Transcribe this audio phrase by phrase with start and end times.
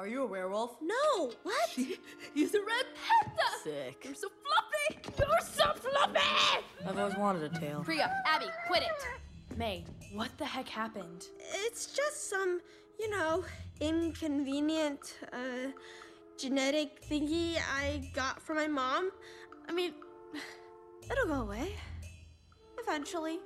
[0.00, 0.76] Are you a werewolf?
[0.80, 1.30] No!
[1.42, 1.68] What?
[2.34, 3.42] He's a red panther!
[3.62, 4.02] Sick.
[4.02, 5.14] You're so fluffy!
[5.18, 6.64] You're so fluffy!
[6.86, 7.82] I've always wanted a tail.
[7.84, 9.58] Priya, Abby, quit it.
[9.58, 9.84] May,
[10.14, 11.26] what the heck happened?
[11.66, 12.62] It's just some,
[12.98, 13.44] you know,
[13.80, 15.68] inconvenient, uh,
[16.38, 19.10] genetic thingy I got from my mom.
[19.68, 19.92] I mean,
[21.12, 21.74] it'll go away.
[22.78, 23.38] Eventually.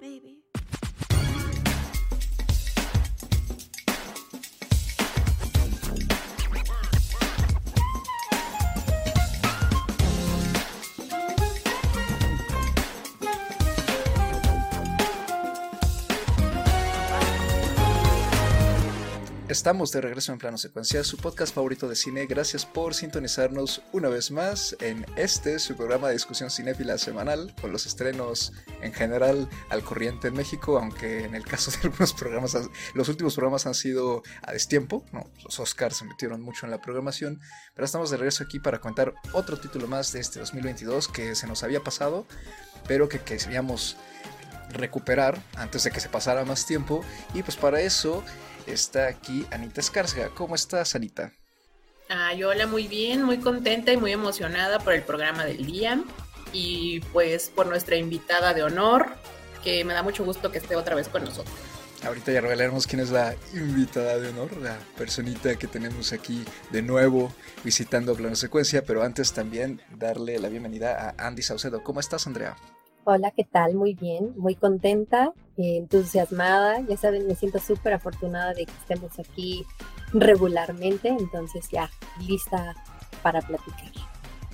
[0.00, 0.37] Maybe.
[19.48, 22.26] Estamos de regreso en Plano Secuencia, su podcast favorito de cine.
[22.26, 27.72] Gracias por sintonizarnos una vez más en este, su programa de discusión cinéfila semanal, con
[27.72, 32.58] los estrenos en general al corriente en México, aunque en el caso de algunos programas,
[32.92, 36.82] los últimos programas han sido a destiempo, no, los Oscars se metieron mucho en la
[36.82, 37.40] programación,
[37.74, 41.46] pero estamos de regreso aquí para contar otro título más de este 2022 que se
[41.46, 42.26] nos había pasado,
[42.86, 43.96] pero que queríamos
[44.68, 48.22] recuperar antes de que se pasara más tiempo, y pues para eso
[48.72, 50.30] está aquí Anita Escárcega.
[50.34, 51.32] ¿Cómo estás, Anita?
[52.08, 56.02] Ay, hola, muy bien, muy contenta y muy emocionada por el programa del día
[56.52, 59.08] y pues por nuestra invitada de honor,
[59.62, 61.54] que me da mucho gusto que esté otra vez con nosotros.
[62.04, 66.80] Ahorita ya revelaremos quién es la invitada de honor, la personita que tenemos aquí de
[66.80, 67.32] nuevo
[67.64, 71.82] visitando Plano Secuencia, pero antes también darle la bienvenida a Andy Saucedo.
[71.82, 72.56] ¿Cómo estás, Andrea?
[73.02, 73.74] Hola, ¿qué tal?
[73.74, 76.80] Muy bien, muy contenta, entusiasmada.
[76.88, 79.64] Ya saben, me siento súper afortunada de que estemos aquí
[80.12, 81.90] regularmente, entonces ya
[82.26, 82.74] lista
[83.22, 83.92] para platicar.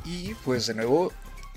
[0.04, 1.12] Y pues de nuevo,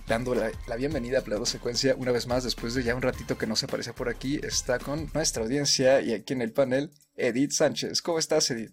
[0.08, 3.48] dando la, bienvenida a Plano Secuencia una vez más, después de ya un ratito que
[3.48, 7.52] no se aparece por aquí, está con nuestra audiencia y aquí en el panel, Edith
[7.52, 8.02] Sánchez.
[8.02, 8.72] ¿Cómo estás, Edith?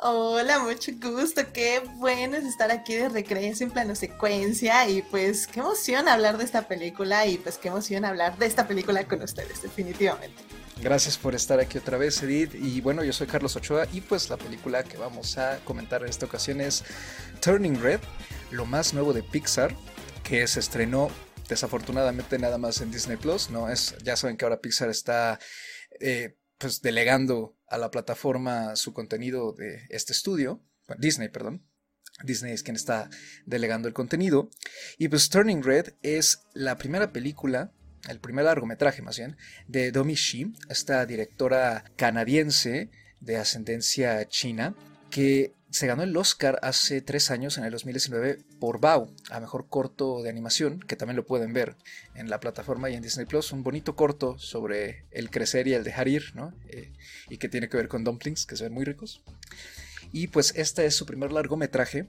[0.00, 1.42] Hola, mucho gusto.
[1.52, 6.36] Qué bueno es estar aquí de regreso en plano secuencia y pues qué emoción hablar
[6.36, 10.42] de esta película y pues qué emoción hablar de esta película con ustedes, definitivamente.
[10.82, 12.54] Gracias por estar aquí otra vez, Edith.
[12.54, 16.08] Y bueno, yo soy Carlos Ochoa y pues la película que vamos a comentar en
[16.08, 16.82] esta ocasión es
[17.40, 18.00] Turning Red,
[18.50, 19.76] lo más nuevo de Pixar,
[20.24, 21.08] que se estrenó
[21.48, 23.48] desafortunadamente nada más en Disney Plus.
[23.50, 25.38] No es, ya saben que ahora Pixar está
[26.00, 30.62] eh, pues delegando a la plataforma su contenido de este estudio,
[30.98, 31.66] Disney, perdón.
[32.22, 33.10] Disney es quien está
[33.44, 34.50] delegando el contenido.
[34.98, 37.72] Y pues Turning Red es la primera película,
[38.08, 39.36] el primer largometraje más bien,
[39.66, 44.74] de Domi Shi, esta directora canadiense de ascendencia china,
[45.10, 49.66] que se ganó el Oscar hace tres años, en el 2019, por Bao, a mejor
[49.68, 51.74] corto de animación, que también lo pueden ver
[52.14, 53.50] en la plataforma y en Disney Plus.
[53.50, 56.54] Un bonito corto sobre el crecer y el dejar ir, ¿no?
[56.68, 56.92] Eh,
[57.28, 59.24] y que tiene que ver con dumplings, que se ven muy ricos.
[60.12, 62.06] Y pues este es su primer largometraje,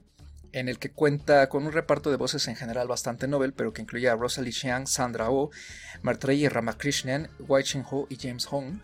[0.52, 3.82] en el que cuenta con un reparto de voces en general bastante novel, pero que
[3.82, 5.50] incluye a Rosalie Chiang, Sandra Oh,
[6.02, 8.78] Martreyi Ramakrishnan, Wai Ching Ho y James Hong.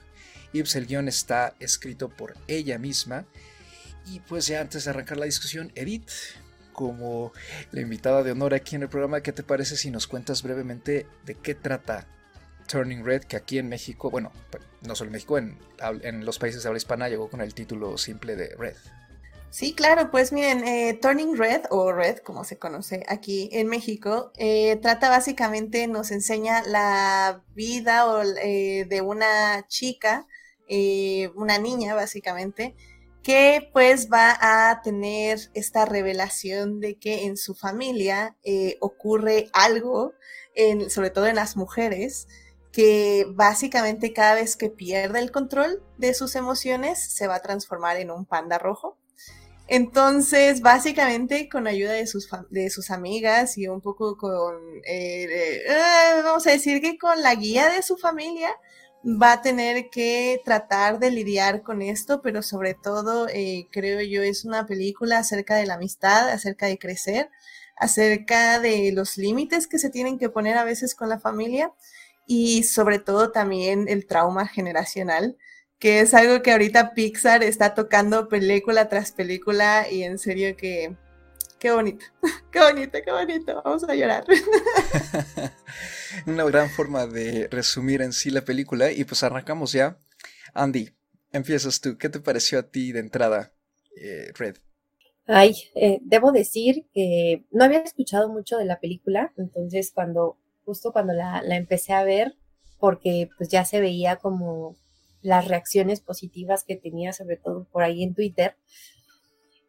[0.52, 3.26] Y pues el guion está escrito por ella misma
[4.06, 6.10] y pues ya antes de arrancar la discusión, Edith,
[6.72, 7.32] como
[7.70, 11.06] la invitada de honor aquí en el programa, ¿qué te parece si nos cuentas brevemente
[11.24, 12.06] de qué trata
[12.66, 14.32] Turning Red, que aquí en México, bueno,
[14.82, 18.36] no solo en México, en, los países de habla hispana llegó con el título simple
[18.36, 18.76] de Red?
[19.50, 24.32] Sí, claro, pues miren, eh, Turning Red o Red, como se conoce aquí en México,
[24.38, 28.06] eh, trata básicamente, nos enseña la vida
[28.42, 30.26] eh, de una chica,
[31.34, 32.74] una niña básicamente,
[33.22, 40.14] que pues va a tener esta revelación de que en su familia eh, ocurre algo,
[40.88, 42.26] sobre todo en las mujeres,
[42.72, 47.98] que básicamente cada vez que pierde el control de sus emociones se va a transformar
[47.98, 48.98] en un panda rojo.
[49.68, 56.22] Entonces, básicamente, con ayuda de sus, de sus amigas y un poco con, eh, eh,
[56.24, 58.50] vamos a decir que con la guía de su familia,
[59.04, 64.22] va a tener que tratar de lidiar con esto, pero sobre todo eh, creo yo
[64.22, 67.30] es una película acerca de la amistad, acerca de crecer,
[67.76, 71.72] acerca de los límites que se tienen que poner a veces con la familia
[72.26, 75.36] y sobre todo también el trauma generacional,
[75.78, 80.96] que es algo que ahorita Pixar está tocando película tras película y en serio que
[81.62, 82.04] qué bonito,
[82.50, 84.24] qué bonito, qué bonito, vamos a llorar.
[86.26, 89.96] Una gran forma de resumir en sí la película y pues arrancamos ya.
[90.54, 90.90] Andy,
[91.30, 93.52] empiezas tú, ¿qué te pareció a ti de entrada,
[93.96, 94.56] eh, Red?
[95.26, 100.92] Ay, eh, debo decir que no había escuchado mucho de la película, entonces cuando, justo
[100.92, 102.34] cuando la, la empecé a ver,
[102.80, 104.74] porque pues ya se veía como
[105.20, 108.56] las reacciones positivas que tenía, sobre todo por ahí en Twitter.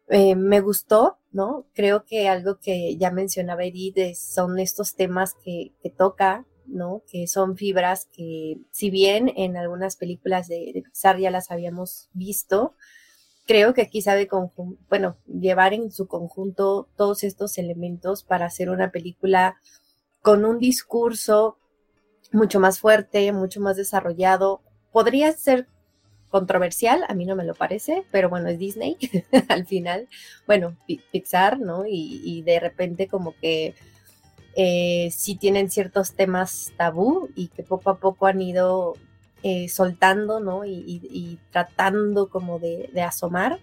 [0.08, 1.66] Eh, me gustó, ¿no?
[1.74, 7.02] Creo que algo que ya mencionaba Edith son estos temas que, toca, ¿no?
[7.10, 10.84] Que son fibras que, si bien en algunas películas de, de
[11.20, 12.76] ya las habíamos visto,
[13.48, 14.28] creo que aquí sabe,
[14.88, 19.56] bueno, llevar en su conjunto todos estos elementos para hacer una película
[20.22, 21.58] con un discurso
[22.30, 24.62] mucho más fuerte, mucho más desarrollado.
[24.92, 25.66] Podría ser
[26.34, 28.96] controversial, a mí no me lo parece, pero bueno, es Disney
[29.48, 30.08] al final,
[30.48, 30.76] bueno,
[31.12, 31.84] Pixar, ¿no?
[31.86, 33.76] Y, de repente como que
[34.56, 38.94] eh, sí tienen ciertos temas tabú y que poco a poco han ido
[39.44, 40.64] eh, soltando, ¿no?
[40.64, 43.60] Y, tratando como de, asomar,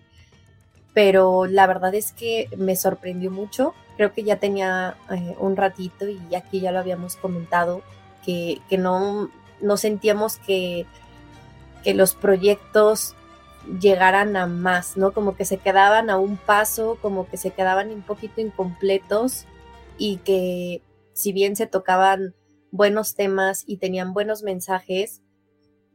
[0.94, 6.08] pero la verdad es que me sorprendió mucho, creo que ya tenía eh, un ratito
[6.08, 7.82] y aquí ya lo habíamos comentado,
[8.26, 9.30] que, que no,
[9.60, 10.86] no sentíamos que
[11.84, 13.16] que los proyectos
[13.80, 15.14] llegaran a más, ¿no?
[15.14, 19.46] Como que se quedaban a un paso, como que se quedaban un poquito incompletos
[19.98, 20.82] y que
[21.14, 22.34] si bien se tocaban
[22.72, 25.22] buenos temas y tenían buenos mensajes,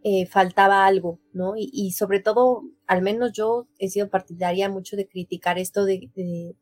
[0.04, 1.54] eh, faltaba algo, ¿no?
[1.56, 6.54] Y, sobre todo, al menos yo he sido partidaria mucho de criticar esto de, de,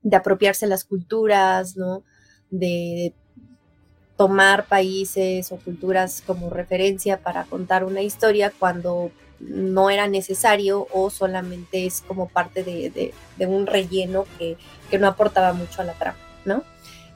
[0.00, 2.02] de apropiarse las culturas, ¿no?
[2.50, 3.14] De
[4.22, 9.10] tomar países o culturas como referencia para contar una historia cuando
[9.40, 13.12] no era necesario o solamente es como parte de,
[13.44, 14.56] un relleno que,
[14.96, 16.62] no aportaba mucho a la trama, ¿no?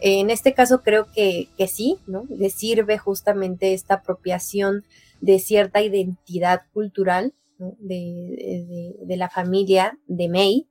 [0.00, 2.24] En este caso creo que, sí, ¿no?
[2.28, 4.82] Le sirve justamente esta apropiación
[5.20, 10.66] de cierta identidad cultural de, de, la familia de May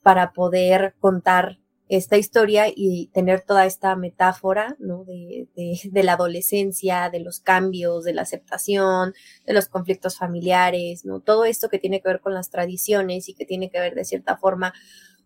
[0.00, 1.58] para poder contar
[1.88, 5.04] esta historia y tener toda esta metáfora ¿no?
[5.04, 9.12] de, de, la adolescencia, de los cambios, de la aceptación,
[9.46, 11.20] de los conflictos familiares, ¿no?
[11.20, 14.04] todo esto que tiene que ver con las tradiciones y que tiene que ver de
[14.04, 14.72] cierta forma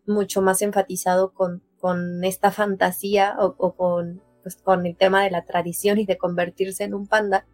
[0.06, 5.44] mucho más enfatizado con, con esta fantasía o, con, pues, con el tema de la
[5.44, 7.46] tradición y de convertirse en un panda,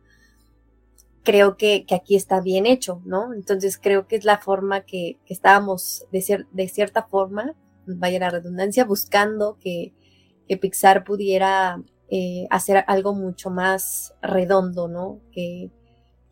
[1.22, 3.32] creo que, que, aquí está bien hecho, ¿no?
[3.32, 7.54] Entonces creo que es la forma que, que estábamos de, de cierta forma
[7.86, 9.92] vaya la redundancia, buscando que,
[10.60, 15.18] Pixar pudiera eh, hacer algo mucho más redondo, ¿no?
[15.32, 15.70] Que,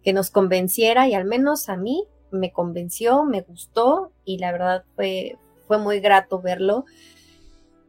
[0.03, 4.85] que nos convenciera y al menos a mí me convenció, me gustó y la verdad
[4.95, 6.85] fue, fue muy grato verlo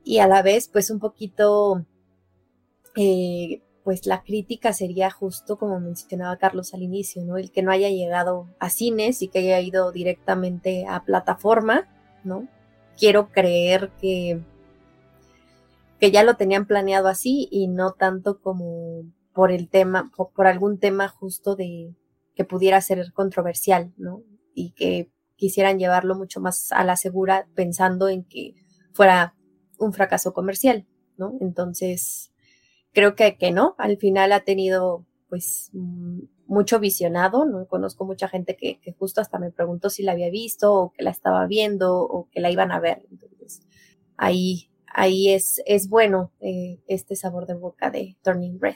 [0.04, 1.86] y a la vez pues un poquito
[2.96, 7.38] eh, pues la crítica sería justo como mencionaba Carlos al inicio, ¿no?
[7.38, 11.88] El que no haya llegado a cines y que haya ido directamente a plataforma,
[12.24, 12.48] ¿no?
[13.01, 14.39] Quiero creer que,
[16.00, 20.77] que ya lo tenían planeado así y no tanto como por el tema, por, algún
[20.77, 21.95] tema justo de
[22.36, 24.21] que pudiera ser controversial, ¿no?
[24.53, 28.53] Y que quisieran llevarlo mucho más a la segura pensando en que
[28.94, 29.36] fuera
[29.80, 30.86] un fracaso comercial,
[31.18, 31.33] ¿no?
[31.42, 32.31] Entonces,
[32.94, 35.72] creo que, que no, al final ha tenido pues
[36.45, 37.66] mucho visionado, ¿no?
[37.66, 41.10] Conozco mucha gente que, justo hasta me preguntó si la había visto o que la
[41.10, 43.07] estaba viendo o que la iban a ver.
[43.10, 43.62] Entonces,
[44.18, 48.75] ahí, ahí es, es bueno eh, este sabor de boca de Turning Red.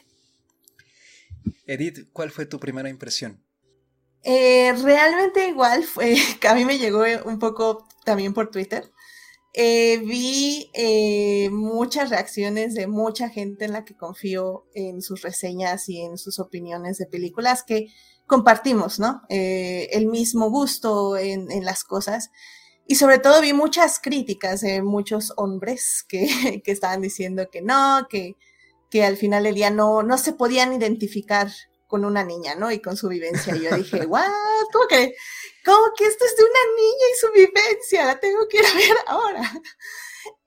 [1.65, 3.43] Edith, ¿cuál fue tu primera impresión?
[4.23, 8.89] Eh, realmente igual fue, que a mí me llegó un poco también por Twitter.
[9.57, 15.87] Eh, vi eh, muchas reacciones de mucha gente en la que confío en sus reseñas
[15.87, 17.87] y en sus opiniones de películas que
[18.27, 19.21] compartimos, ¿no?
[19.29, 22.31] Eh, el mismo gusto en, las cosas.
[22.85, 26.27] Y sobre todo vi muchas críticas de muchos hombres que,
[26.65, 28.35] que estaban diciendo que no, que,
[28.89, 31.47] que al final del día no, no se podían identificar
[31.87, 32.71] con una niña, ¿no?
[32.71, 33.55] Y con su vivencia.
[33.55, 34.29] Y yo dije, ¿what?
[34.71, 35.15] ¿Cómo que,
[35.63, 38.05] ¿cómo que esto es de una niña y su vivencia?
[38.05, 39.51] La tengo que ir a ver ahora.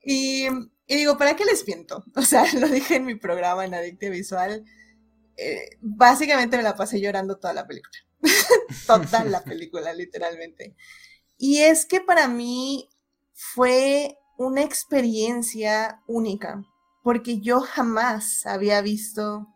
[0.01, 0.47] Y,
[0.87, 2.03] digo, ¿para qué les miento?
[2.15, 4.65] O sea, lo dije en mi programa en Adicte Visual.
[5.37, 7.97] Eh, básicamente me la pasé llorando toda la película.
[8.87, 10.75] toda la película, literalmente.
[11.37, 12.89] Y es que para mí
[13.33, 16.63] fue una experiencia única,
[17.03, 19.47] porque yo jamás había visto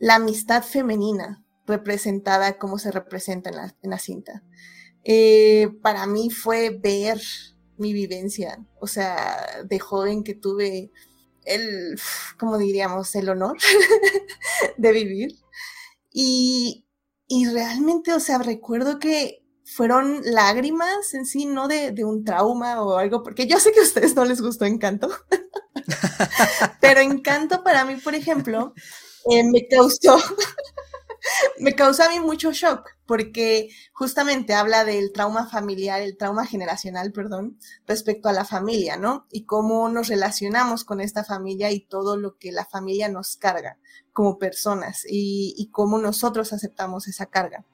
[0.00, 4.42] la amistad femenina representada como se representa en la, cinta.
[5.04, 7.20] Eh, para mí fue ver
[7.76, 10.90] mi vivencia, o sea, de joven que tuve
[11.44, 11.98] el,
[12.38, 13.58] como diríamos, el honor
[14.78, 15.36] de vivir.
[16.10, 16.86] Y,
[17.28, 22.82] y, realmente, o sea, recuerdo que fueron lágrimas en sí, no de, de, un trauma
[22.82, 25.10] o algo, porque yo sé que a ustedes no les gustó Encanto,
[26.80, 28.74] pero Encanto para mí, por ejemplo,
[29.30, 30.16] eh, me causó,
[31.58, 37.12] me causó a mí mucho shock porque justamente habla del trauma familiar, el trauma generacional,
[37.12, 39.26] perdón, respecto a la familia, ¿no?
[39.32, 43.78] Y cómo nos relacionamos con esta familia y todo lo que la familia nos carga
[44.12, 47.64] como personas y, y cómo nosotros aceptamos esa carga.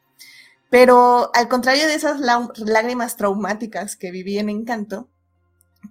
[0.70, 5.08] Pero al contrario de esas lágrimas traumáticas que viví en Encanto,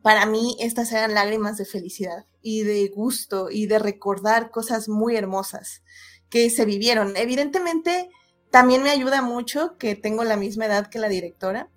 [0.05, 5.15] para mí estas eran lágrimas de felicidad y de gusto y de recordar cosas muy
[5.15, 5.81] hermosas
[6.29, 7.17] que se vivieron.
[7.17, 8.11] Evidentemente,
[8.51, 11.71] también me ayuda mucho que tengo la misma edad que la directora.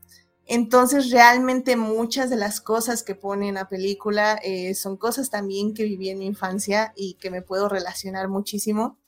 [0.44, 5.72] Entonces, realmente muchas de las cosas que pone en la película eh, son cosas también
[5.72, 8.98] que viví en mi infancia y que me puedo relacionar muchísimo.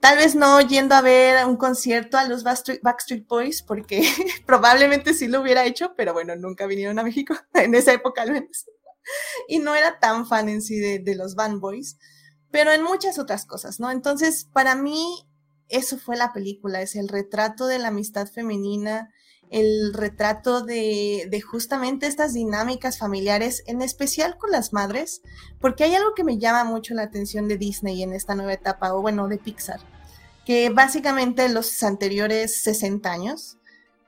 [0.00, 4.02] Tal vez no yendo a ver un concierto a los Backstreet, Boys, porque
[4.46, 8.32] probablemente sí lo hubiera hecho, pero bueno, nunca vinieron a México, en esa época al
[8.32, 8.66] menos.
[9.46, 11.98] Y no era tan fan en sí de, de los Band Boys,
[12.50, 13.90] pero en muchas otras cosas, ¿no?
[13.90, 15.26] Entonces, para mí,
[15.68, 19.12] eso fue la película, es el retrato de la amistad femenina,
[19.50, 25.22] el retrato de, justamente estas dinámicas familiares, en especial con las madres,
[25.60, 28.94] porque hay algo que me llama mucho la atención de Disney en esta nueva etapa,
[28.94, 29.80] o bueno, de Pixar,
[30.46, 33.58] que básicamente en los anteriores 60 años,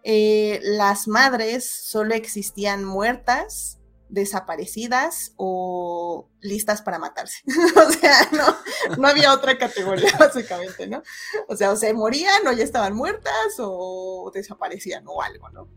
[0.04, 3.78] eh, las madres solo existían muertas
[4.12, 7.38] desaparecidas o listas para matarse.
[7.86, 11.02] o sea, no, no había otra categoría, básicamente, ¿no?
[11.48, 15.68] O sea, o se morían o ya estaban muertas o desaparecían o algo, ¿no?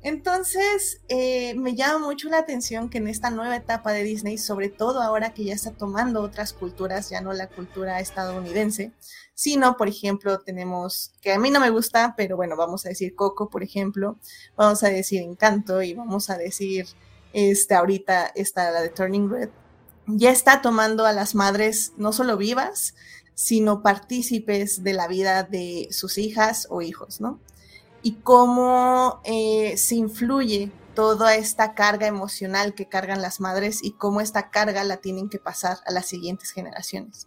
[0.00, 4.68] Entonces, eh, me llama mucho la atención que en esta nueva etapa de Disney, sobre
[4.68, 8.92] todo ahora que ya está tomando otras culturas, ya no la cultura estadounidense,
[9.34, 13.14] sino, por ejemplo, tenemos, que a mí no me gusta, pero bueno, vamos a decir
[13.14, 14.18] Coco, por ejemplo,
[14.56, 16.86] vamos a decir Encanto y vamos a decir
[17.34, 19.50] este, ahorita está la de Turning Red,
[20.06, 22.94] ya está tomando a las madres no solo vivas,
[23.34, 27.40] sino partícipes de la vida de sus hijas o hijos, ¿no?
[28.02, 34.20] Y cómo eh, se influye toda esta carga emocional que cargan las madres y cómo
[34.20, 37.26] esta carga la tienen que pasar a las siguientes generaciones.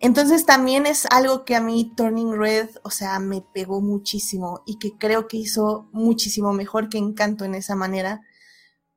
[0.00, 4.78] Entonces también es algo que a mí Turning Red, o sea, me pegó muchísimo y
[4.78, 8.22] que creo que hizo muchísimo mejor que Encanto en esa manera,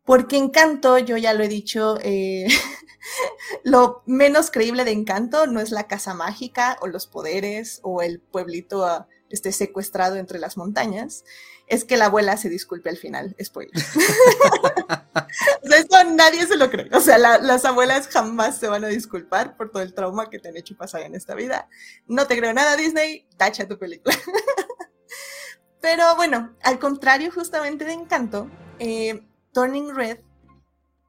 [0.06, 2.48] porque Encanto, yo ya lo he dicho, eh,
[3.64, 8.20] lo menos creíble de Encanto no es la casa mágica o los poderes o el
[8.20, 11.26] pueblito ah, este, secuestrado entre las montañas,
[11.68, 13.74] es que la abuela se disculpe al final, spoiler.
[15.64, 16.90] o sea, esto nadie se lo cree.
[16.94, 20.50] O sea, las abuelas jamás se van a disculpar por todo el trauma que te
[20.50, 21.68] han hecho pasar en esta vida.
[22.06, 24.16] No te creo nada, Disney, tacha tu película.
[25.82, 29.24] Pero bueno, al contrario justamente de Encanto, eh,
[29.56, 30.20] Turning Red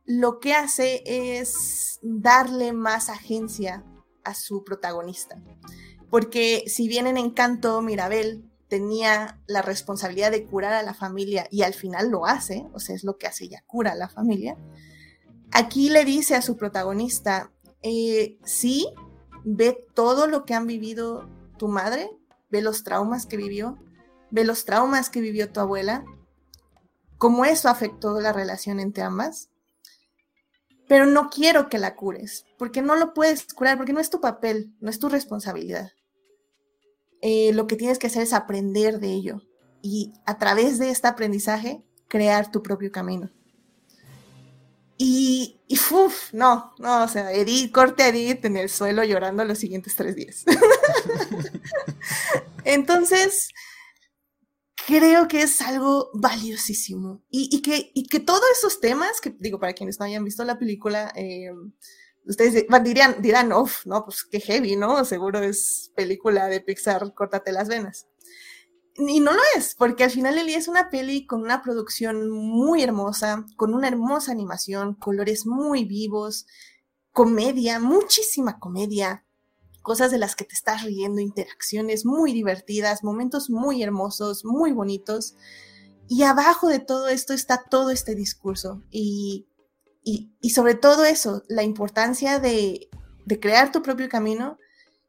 [0.05, 3.85] lo que hace es darle más agencia
[4.23, 5.43] a su protagonista.
[6.11, 11.62] Porque si bien en Encanto Mirabel tenía la responsabilidad de curar a la familia y
[11.62, 14.57] al final lo hace, o sea, es lo que hace, ella cura a la familia,
[15.50, 18.87] aquí le dice a su protagonista, eh, sí,
[19.45, 22.11] ve todo lo que han vivido tu madre,
[22.49, 23.76] ve los traumas que vivió,
[24.31, 26.05] ve los traumas que vivió tu abuela,
[27.26, 29.50] cómo eso afectó la relación entre ambas.
[30.87, 34.21] Pero no quiero que la cures, porque no lo puedes curar, porque no es tu
[34.21, 35.90] papel, no es tu responsabilidad.
[37.23, 39.42] Eh, lo que tienes que hacer es aprender de ello
[39.83, 43.28] y a través de este aprendizaje crear tu propio camino.
[44.97, 45.80] Y, y
[46.33, 50.14] no, no, o sea, Edith, corte a Edith en el suelo llorando los siguientes tres
[50.14, 50.45] días.
[52.64, 53.49] Entonces,
[54.87, 57.23] creo que es algo valiosísimo.
[57.28, 61.12] Y, que, que todos esos temas, que digo, para quienes no hayan visto la película,
[61.16, 61.50] eh,
[62.25, 65.05] ustedes dirán, dirán, uff, no, pues qué heavy, ¿no?
[65.05, 68.07] Seguro es película de Pixar, córtate las venas.
[68.95, 72.83] Y no lo es, porque al final Eli es una peli con una producción muy
[72.83, 76.47] hermosa, con una hermosa animación, colores muy vivos,
[77.12, 79.25] comedia, muchísima comedia,
[79.87, 85.37] cosas de las que te estás riendo, interacciones muy divertidas, momentos muy hermosos, muy bonitos.
[86.09, 89.47] Y abajo de todo esto está todo este discurso y,
[90.02, 92.88] y, sobre todo eso, la importancia de,
[93.26, 94.59] de, crear tu propio camino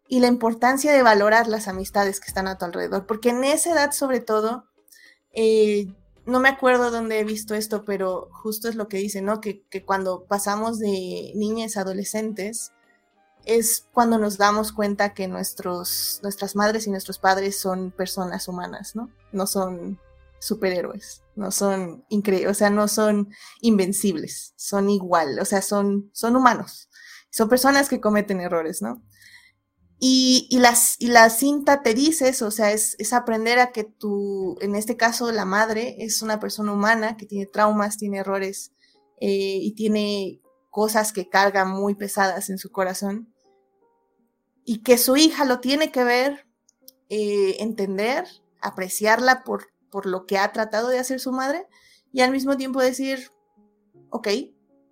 [0.07, 3.71] y la importancia de valorar las amistades que están a tu alrededor, porque en esa
[3.71, 4.65] edad sobre todo,
[5.33, 5.87] eh,
[6.27, 9.41] no me acuerdo dónde he visto esto, pero justo es lo que dice, ¿no?
[9.41, 12.73] Que, que cuando pasamos de niñas a adolescentes,
[13.47, 18.95] es cuando nos damos cuenta que nuestros, nuestras madres y nuestros padres son personas humanas,
[18.95, 19.09] ¿no?
[19.31, 19.99] No son
[20.39, 23.29] superhéroes, no son increíbles, o sea, no son
[23.61, 26.89] invencibles, son igual, o sea, son, son humanos,
[27.31, 29.01] son personas que cometen errores, ¿no?
[29.99, 33.71] Y, y, las, y la cinta te dice eso, o sea, es, es aprender a
[33.71, 38.19] que tú, en este caso la madre, es una persona humana que tiene traumas, tiene
[38.19, 38.73] errores
[39.19, 43.33] eh, y tiene cosas que cargan muy pesadas en su corazón.
[44.69, 46.45] Y que su hija lo tiene que ver,
[47.07, 48.25] eh, entender,
[48.59, 51.65] apreciarla por, por lo que ha tratado de hacer su madre
[52.11, 53.31] y al mismo tiempo decir,
[54.09, 54.27] ok,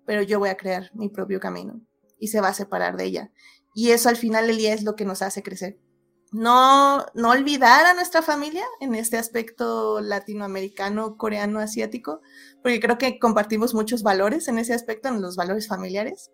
[0.06, 1.82] pero yo voy a crear mi propio camino
[2.18, 3.32] y se va a separar de ella.
[3.74, 5.78] Y eso al final del día es lo que nos hace crecer.
[6.32, 12.22] No, no olvidar a nuestra familia en este aspecto latinoamericano, coreano, asiático,
[12.62, 16.30] porque creo que compartimos muchos valores en ese aspecto, en los valores familiares,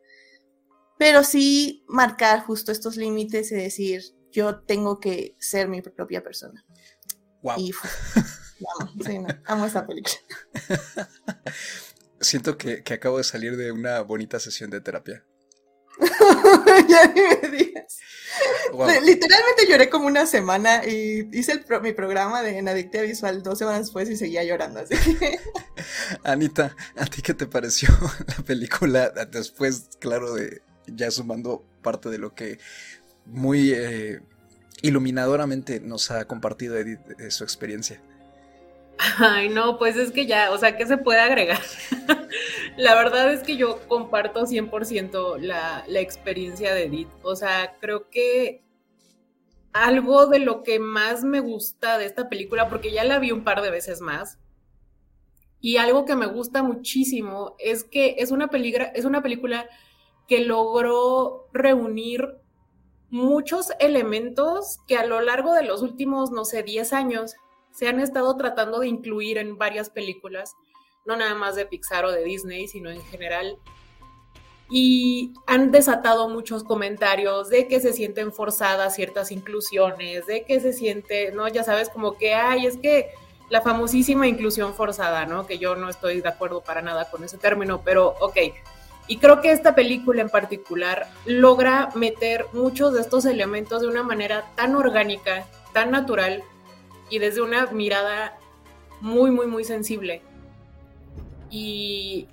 [0.99, 6.64] pero sí marcar justo estos límites y decir, yo tengo que ser mi propia persona.
[7.42, 7.54] Wow.
[7.58, 7.72] Y
[8.80, 10.16] amo, sí, no, amo esta película.
[12.20, 15.25] Siento que, que acabo de salir de una bonita sesión de terapia.
[16.88, 17.99] ya ni me digas.
[18.72, 18.88] Wow.
[19.02, 23.42] Literalmente lloré como una semana y hice el pro, mi programa de en Adictia Visual
[23.42, 24.80] dos semanas después y seguía llorando.
[24.80, 25.38] Así que...
[26.22, 27.90] Anita, ¿a ti qué te pareció
[28.26, 32.58] la película después, claro, de ya sumando parte de lo que
[33.26, 34.20] muy eh,
[34.82, 38.00] iluminadoramente nos ha compartido Edith de su experiencia?
[39.18, 41.60] Ay, no, pues es que ya, o sea, ¿qué se puede agregar?
[42.76, 47.08] la verdad es que yo comparto 100% la, la experiencia de Edith.
[47.22, 48.62] O sea, creo que
[49.72, 53.44] algo de lo que más me gusta de esta película, porque ya la vi un
[53.44, 54.38] par de veces más,
[55.60, 58.50] y algo que me gusta muchísimo es que es una,
[58.94, 59.68] es una película
[60.29, 62.37] que logró reunir
[63.11, 67.35] muchos elementos que a lo largo de los últimos, no sé, 10 años
[67.71, 70.55] se han estado tratando de incluir en varias películas,
[71.05, 73.59] no nada más de Pixar o de Disney, sino en general.
[74.71, 80.73] Y han desatado muchos comentarios de que se sienten forzadas ciertas inclusiones, de que se
[80.73, 81.49] siente, ¿no?
[81.49, 83.11] Ya sabes, como que, ay, es que
[83.50, 85.47] la famosísima inclusión forzada, ¿no?
[85.47, 88.37] Que yo no estoy de acuerdo para nada con ese término, pero ok.
[89.09, 94.02] Y creo que esta película en particular logra meter muchos de estos elementos de una
[94.02, 96.43] manera tan orgánica, tan natural,
[97.10, 98.38] y desde una mirada
[99.00, 100.23] muy, muy, muy sensible.
[101.50, 102.28] Y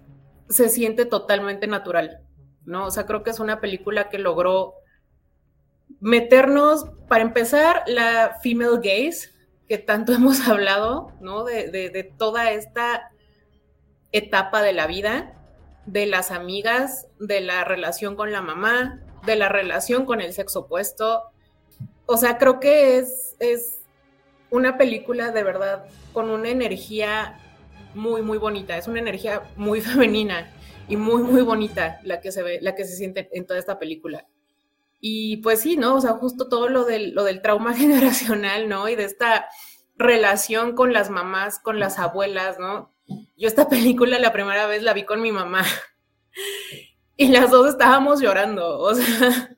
[0.47, 2.21] se siente totalmente natural,
[2.65, 2.86] ¿no?
[2.86, 4.75] O sea, creo que es una película que logró
[5.99, 9.32] meternos, para empezar, la female gaze,
[9.67, 11.43] que tanto hemos hablado, ¿no?
[11.43, 13.12] De, de, de toda esta
[14.12, 15.38] etapa de la vida,
[15.91, 20.62] de las amigas, de la relación con la mamá, de la relación con el sexo
[20.62, 21.23] opuesto.
[22.06, 23.80] O sea, creo que es, es
[24.52, 27.39] una película de verdad con una energía
[27.95, 28.78] muy, muy bonita.
[28.78, 30.52] Es una energía muy femenina
[30.88, 33.80] y muy, muy bonita la que se ve, la que se siente en toda esta
[33.80, 34.28] película.
[35.02, 35.95] Y pues sí, ¿no?
[35.95, 38.88] O sea, justo todo lo del, lo del trauma generacional, ¿no?
[38.89, 39.47] Y de esta
[39.97, 42.93] relación con las mamás, con las abuelas, ¿no?
[43.38, 45.63] Yo esta película la primera vez la vi con mi mamá
[47.15, 49.58] y las dos estábamos llorando, o sea,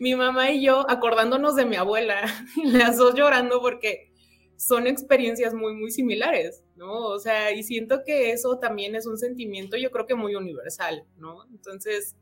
[0.00, 2.22] mi mamá y yo acordándonos de mi abuela,
[2.56, 4.12] y las dos llorando porque
[4.56, 6.92] son experiencias muy, muy similares, ¿no?
[6.92, 11.04] O sea, y siento que eso también es un sentimiento, yo creo que muy universal,
[11.16, 11.44] ¿no?
[11.50, 12.16] Entonces,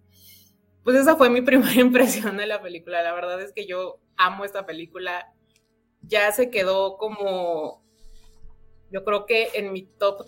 [0.82, 3.02] pues esa fue mi primera impresión de la película.
[3.02, 5.32] La verdad es que yo amo esta película.
[6.02, 7.84] Ya se quedó como,
[8.90, 10.26] yo creo que en mi top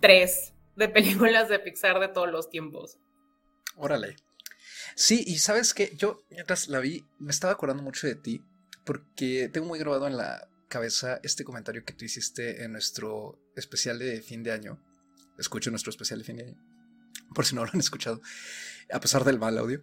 [0.00, 2.98] 3 de películas de Pixar de todos los tiempos.
[3.76, 4.16] Órale.
[4.94, 8.42] Sí, y sabes que yo mientras la vi me estaba acordando mucho de ti
[8.84, 13.98] porque tengo muy grabado en la cabeza este comentario que tú hiciste en nuestro especial
[13.98, 14.80] de fin de año.
[15.38, 16.56] Escucho nuestro especial de fin de año,
[17.34, 18.22] por si no lo han escuchado,
[18.90, 19.82] a pesar del mal audio,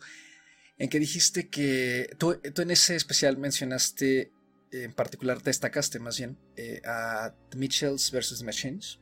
[0.78, 4.32] en que dijiste que tú, en ese especial mencionaste,
[4.72, 8.42] en particular destacaste más bien, eh, a Mitchells vs.
[8.42, 9.00] Machines,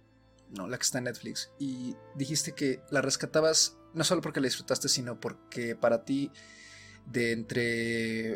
[0.52, 4.48] no, la que está en Netflix, y dijiste que la rescatabas no solo porque la
[4.48, 6.32] disfrutaste, sino porque para ti,
[7.06, 8.34] de entre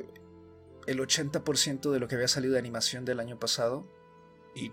[0.88, 3.90] el 80% de lo que había salido de animación del año pasado,
[4.56, 4.72] y,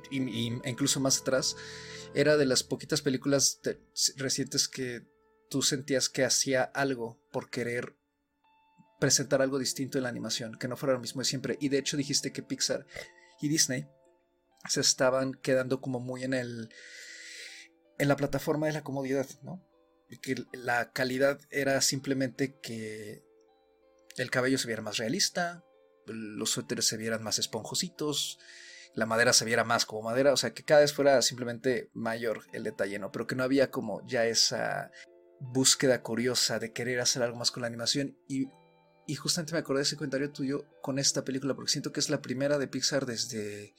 [0.64, 1.56] incluso más atrás,
[2.14, 3.60] era de las poquitas películas
[4.16, 5.02] recientes que
[5.50, 7.96] tú sentías que hacía algo por querer
[9.00, 11.58] presentar algo distinto en la animación, que no fuera lo mismo de siempre.
[11.60, 12.86] Y de hecho dijiste que Pixar
[13.40, 13.88] y Disney
[14.68, 16.72] se estaban quedando como muy en el
[18.02, 19.64] en la plataforma de la comodidad, ¿no?
[20.20, 23.22] Que la calidad era simplemente que
[24.16, 25.64] el cabello se viera más realista,
[26.06, 28.40] los suéteres se vieran más esponjositos,
[28.94, 32.42] la madera se viera más como madera, o sea, que cada vez fuera simplemente mayor
[32.52, 33.12] el detalle, ¿no?
[33.12, 34.90] Pero que no había como ya esa
[35.38, 38.48] búsqueda curiosa de querer hacer algo más con la animación y,
[39.06, 42.10] y justamente me acordé de ese comentario tuyo con esta película, porque siento que es
[42.10, 43.76] la primera de Pixar desde,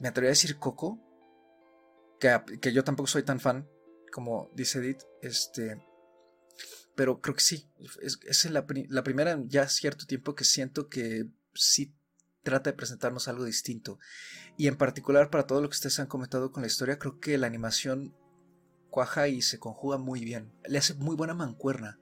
[0.00, 1.09] me atrevería a decir Coco,
[2.20, 3.68] que, yo tampoco soy tan fan,
[4.12, 5.82] como dice Edith, este,
[6.94, 7.68] pero creo que sí,
[8.02, 11.94] es, la, primera ya cierto tiempo que siento que sí
[12.42, 13.98] trata de presentarnos algo distinto.
[14.56, 17.38] Y en particular para todo lo que ustedes han comentado con la historia, creo que
[17.38, 18.14] la animación
[18.90, 20.52] cuaja y se conjuga muy bien.
[20.66, 21.98] Le hace muy buena mancuerna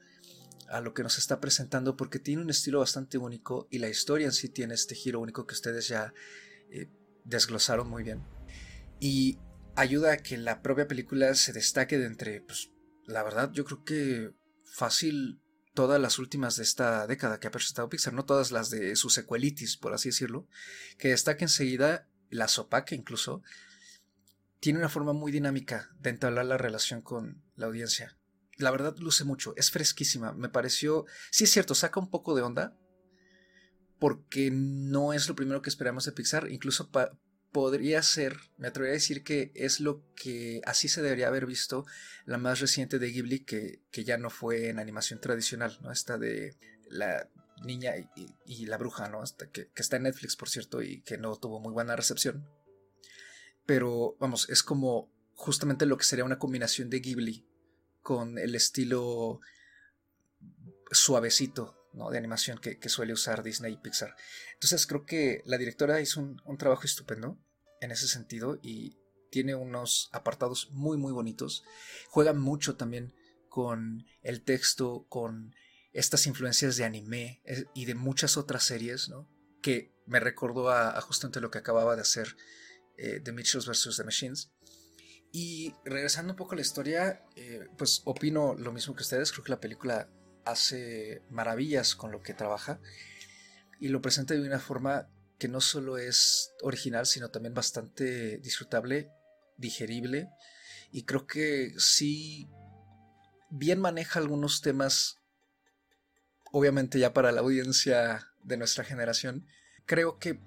[0.69, 4.27] a lo que nos está presentando porque tiene un estilo bastante único y la historia
[4.27, 6.13] en sí tiene este giro único que ustedes ya
[6.71, 6.91] eh,
[7.25, 8.23] desglosaron muy bien.
[9.01, 9.39] Y
[9.79, 12.71] ayuda a que la propia película se destaque de entre, pues,
[13.07, 14.33] la verdad, yo creo que
[14.65, 15.41] fácil
[15.73, 19.09] todas las últimas de esta década que ha presentado Pixar, no todas las de su
[19.09, 20.49] secuelitis, por así decirlo,
[20.99, 23.43] que destaque enseguida la sopaca incluso,
[24.59, 28.19] tiene una forma muy dinámica de entablar la relación con la audiencia.
[28.57, 32.43] La verdad luce mucho, es fresquísima, me pareció, sí es cierto, saca un poco de
[32.43, 32.77] onda,
[34.01, 36.91] porque no es lo primero que esperamos de Pixar, incluso
[37.53, 41.87] podría ser, me atrevería a decir que es lo que así se debería haber visto
[42.27, 45.91] la más reciente de Ghibli, que, que ya no fue en animación tradicional, ¿no?
[45.91, 46.57] Esta de
[46.89, 47.29] la
[47.65, 47.95] niña
[48.47, 49.23] y, la bruja, ¿no?
[49.23, 52.49] Hasta que, que, está en Netflix, por cierto, y que no tuvo muy buena recepción.
[53.67, 57.47] Pero, vamos, es como justamente lo que sería una combinación de Ghibli
[58.03, 59.41] con el estilo
[60.91, 61.78] suavecito
[62.11, 64.15] de animación que, suele usar Disney y Pixar.
[64.55, 67.39] Entonces creo que la directora hizo un, trabajo estupendo
[67.81, 68.99] en ese sentido y
[69.31, 71.65] tiene unos apartados muy muy bonitos.
[72.09, 73.13] Juega mucho también
[73.49, 75.55] con el texto, con
[75.93, 79.29] estas influencias de anime eh, y de muchas otras series, ¿no?
[79.63, 82.37] Que me recordó a, justamente lo que acababa de hacer
[82.97, 83.97] eh, The Mitchells vs.
[83.97, 84.53] The Machines.
[85.31, 89.31] Y regresando un poco a la historia, eh, pues opino lo mismo que ustedes.
[89.31, 90.11] Creo que la película
[90.51, 92.81] hace maravillas con lo que trabaja
[93.81, 95.09] y lo presenta de una forma
[95.39, 99.11] que no solo es original, sino también bastante disfrutable,
[99.57, 100.29] digerible
[100.91, 102.49] y creo que sí
[103.51, 105.19] bien maneja algunos temas,
[106.53, 109.47] obviamente ya para la audiencia de nuestra generación.
[109.87, 110.41] Creo que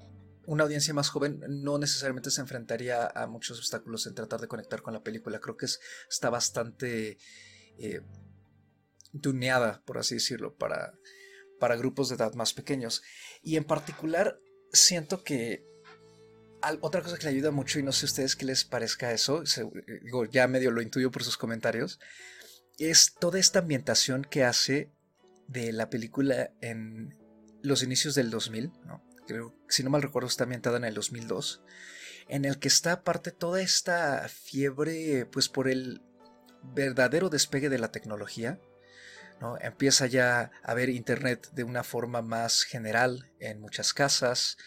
[0.45, 4.81] una audiencia más joven no necesariamente se enfrentaría a muchos obstáculos en tratar de conectar
[4.81, 5.39] con la película.
[5.39, 5.67] Creo que
[6.09, 7.17] está bastante
[7.77, 8.01] eh,
[9.19, 10.93] tuneada, por así decirlo, para,
[11.59, 13.01] para grupos de edad más pequeños.
[13.41, 14.39] Y en particular,
[14.71, 15.65] siento que
[16.81, 19.43] otra cosa que le ayuda mucho, y no sé ustedes qué les parezca eso,
[20.31, 21.99] ya medio lo intuyo por sus comentarios,
[22.77, 24.91] es toda esta ambientación que hace
[25.47, 27.17] de la película en
[27.61, 29.03] los inicios del 2000, ¿no?
[29.27, 31.63] creo, si no mal recuerdo, está ambientada en el 2002,
[32.27, 36.01] en el que está aparte toda esta fiebre, pues por el
[36.63, 38.59] verdadero despegue de la tecnología,
[39.61, 44.57] Empieza ya a ver Internet de una forma más general en muchas casas,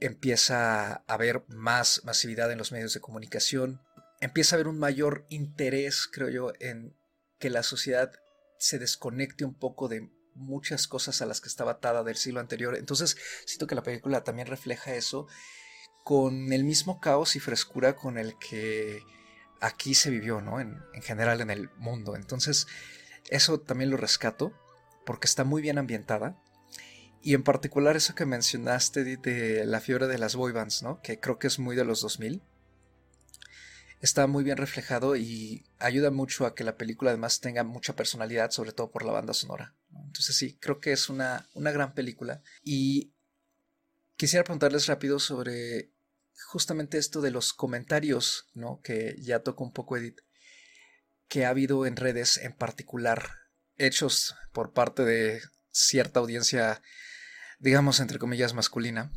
[0.00, 3.82] empieza a haber más masividad en los medios de comunicación,
[4.20, 6.96] empieza a haber un mayor interés, creo yo, en
[7.38, 8.12] que la sociedad
[8.58, 12.76] se desconecte un poco de muchas cosas a las que estaba atada del siglo anterior.
[12.76, 15.26] Entonces, siento que la película también refleja eso
[16.04, 19.02] con el mismo caos y frescura con el que
[19.60, 20.60] aquí se vivió, ¿no?
[20.60, 22.14] En general en el mundo.
[22.16, 22.66] Entonces,
[23.28, 24.52] eso también lo rescato
[25.04, 26.36] porque está muy bien ambientada.
[27.22, 31.00] Y en particular eso que mencionaste de, la fiebre de las boybands, ¿no?
[31.02, 32.42] Que creo que es muy de los 2000.
[34.00, 38.50] Está muy bien reflejado y ayuda mucho a que la película además tenga mucha personalidad,
[38.50, 39.74] sobre todo por la banda sonora.
[39.90, 42.42] Entonces sí, creo que es una, una gran película.
[42.62, 43.12] Y
[44.16, 45.90] quisiera preguntarles rápido sobre
[46.46, 48.80] justamente esto de los comentarios, ¿no?
[48.82, 50.20] Que ya tocó un poco Edith
[51.28, 53.30] que ha habido en redes en particular,
[53.76, 56.82] hechos por parte de cierta audiencia,
[57.58, 59.12] digamos, entre comillas, masculina,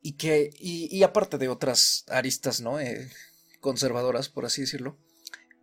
[0.00, 2.78] y que, y, aparte de otras aristas, ¿no?
[2.78, 3.10] Eh,
[3.60, 4.98] conservadoras, por así decirlo,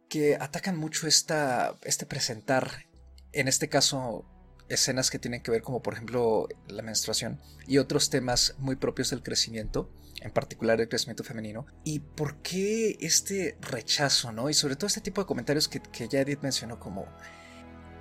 [0.09, 2.85] que atacan mucho esta, este presentar,
[3.31, 4.25] en este caso,
[4.67, 9.11] escenas que tienen que ver como por ejemplo la menstruación y otros temas muy propios
[9.11, 9.91] del crecimiento,
[10.25, 11.67] en particular el crecimiento femenino.
[11.83, 14.49] ¿Y por qué este rechazo, no?
[14.49, 17.05] Y sobre todo este tipo de comentarios que, ya Edith mencionó como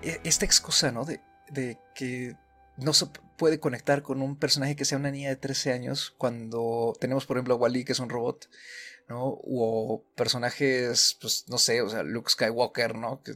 [0.02, 1.04] e, esta excusa, ¿no?
[1.04, 2.34] De, de que
[2.78, 6.94] no se puede conectar con un personaje que sea una niña de 13 años cuando
[6.98, 8.48] tenemos por ejemplo a Wally que es un robot,
[9.06, 9.22] ¿no?
[9.44, 13.22] O personajes, pues no sé, o sea, Luke Skywalker, ¿no?
[13.22, 13.34] Que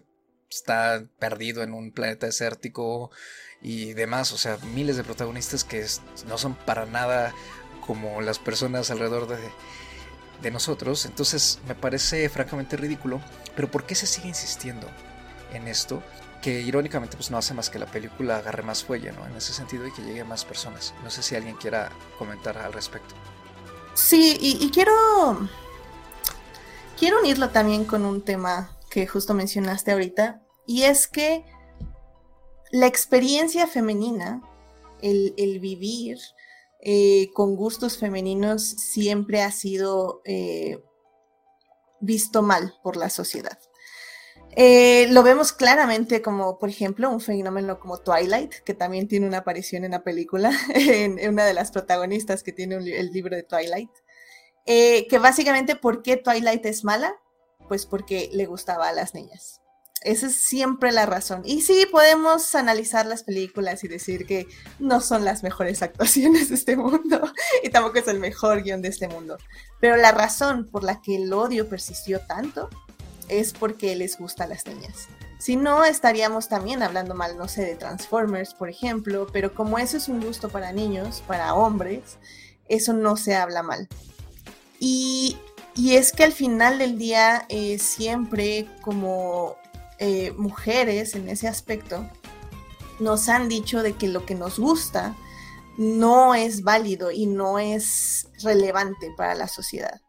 [0.51, 3.11] está perdido en un planeta desértico
[3.61, 5.85] y demás, o sea, miles de protagonistas que
[6.27, 7.35] no son para nada
[7.89, 9.39] como las personas alrededor de,
[10.43, 13.21] de nosotros, entonces me parece francamente ridículo,
[13.57, 14.87] pero ¿por qué se sigue insistiendo
[15.53, 16.01] en esto?
[16.43, 19.27] que irónicamente pues no hace más que la película agarre más fuelle, ¿no?
[19.27, 20.95] En ese sentido y que llegue a más personas.
[21.03, 23.15] No sé si alguien quiera comentar al respecto.
[23.95, 24.93] Sí, y, quiero,
[26.97, 31.45] quiero unirlo también con un tema que justo mencionaste ahorita, y es que
[32.71, 34.41] la experiencia femenina,
[35.03, 36.19] el, vivir
[36.81, 40.79] eh, con gustos femeninos siempre ha sido eh,
[42.01, 43.59] visto mal por la sociedad.
[44.57, 49.39] Eh, lo vemos claramente como, por ejemplo, un fenómeno como Twilight, que también tiene una
[49.39, 53.91] aparición en la película, en, una de las protagonistas que tiene el libro de Twilight.
[54.65, 57.15] Que básicamente, ¿por qué Twilight es mala?
[57.69, 59.63] Pues porque le gustaba a las niñas.
[60.03, 61.43] Esa es siempre la razón.
[61.45, 64.47] Y sí, podemos analizar las películas y decir que
[64.79, 67.21] no son las mejores actuaciones de este mundo
[67.63, 69.39] y tampoco es el mejor guion de este mundo.
[69.81, 72.69] Pero la razón por la que el odio persistió tanto
[73.29, 75.09] es porque les gusta a las niñas.
[75.39, 79.97] Si no, estaríamos también hablando mal, no sé, de Transformers, por ejemplo, pero como eso
[79.97, 82.19] es un gusto para niños, para hombres,
[82.69, 83.89] eso no se habla mal.
[84.81, 85.39] Y,
[85.77, 89.57] es que al final del día, eh, siempre como
[89.99, 92.09] eh, mujeres en ese aspecto,
[93.01, 95.15] nos han dicho de que lo que nos gusta
[95.77, 100.01] no es válido y no es relevante para la sociedad.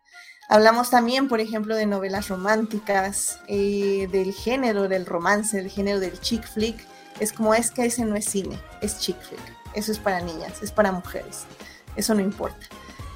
[0.49, 6.19] Hablamos también, por ejemplo, de novelas románticas, eh, del género del romance, del género del
[6.19, 6.75] chick flick.
[7.19, 9.59] Es como es que ese no es cine, es chick flick.
[9.75, 11.45] Eso es para niñas, es para mujeres.
[11.95, 12.65] Eso no importa.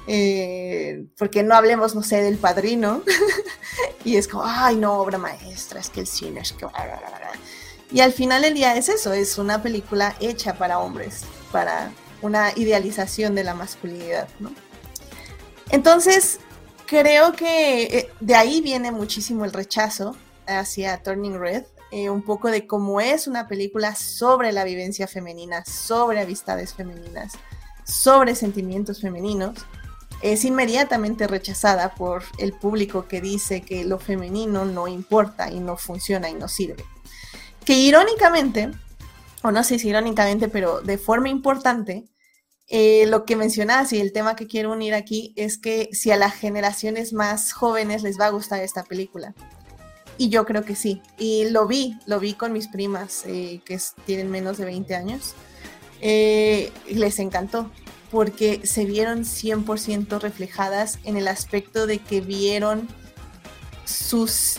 [0.06, 3.02] Eh, porque no hablemos, no sé, del padrino.
[4.04, 6.66] y es como, ay, no, obra maestra, es que el cine es que...
[7.90, 12.52] Y al final el día es eso, es una película hecha para hombres, para una
[12.56, 14.52] idealización de la masculinidad, ¿no?
[15.70, 16.40] Entonces,
[16.86, 22.50] creo que eh, de ahí viene muchísimo el rechazo hacia Turning Red, eh, un poco
[22.50, 27.34] de cómo es una película sobre la vivencia femenina, sobre amistades femeninas,
[27.84, 29.64] sobre sentimientos femeninos.
[30.22, 35.76] Es inmediatamente rechazada por el público que dice que lo femenino no importa y no
[35.76, 36.84] funciona y no sirve.
[37.64, 38.70] Que irónicamente,
[39.42, 42.04] o no sé si irónicamente, pero de forma importante,
[42.68, 46.16] eh, lo que mencionabas y el tema que quiero unir aquí es que si a
[46.16, 49.34] las generaciones más jóvenes les va a gustar esta película.
[50.16, 51.02] Y yo creo que sí.
[51.18, 55.34] Y lo vi, lo vi con mis primas eh, que tienen menos de 20 años.
[56.00, 57.70] Eh, les encantó
[58.10, 62.88] porque se vieron 100% reflejadas en el aspecto de que vieron
[63.84, 64.58] sus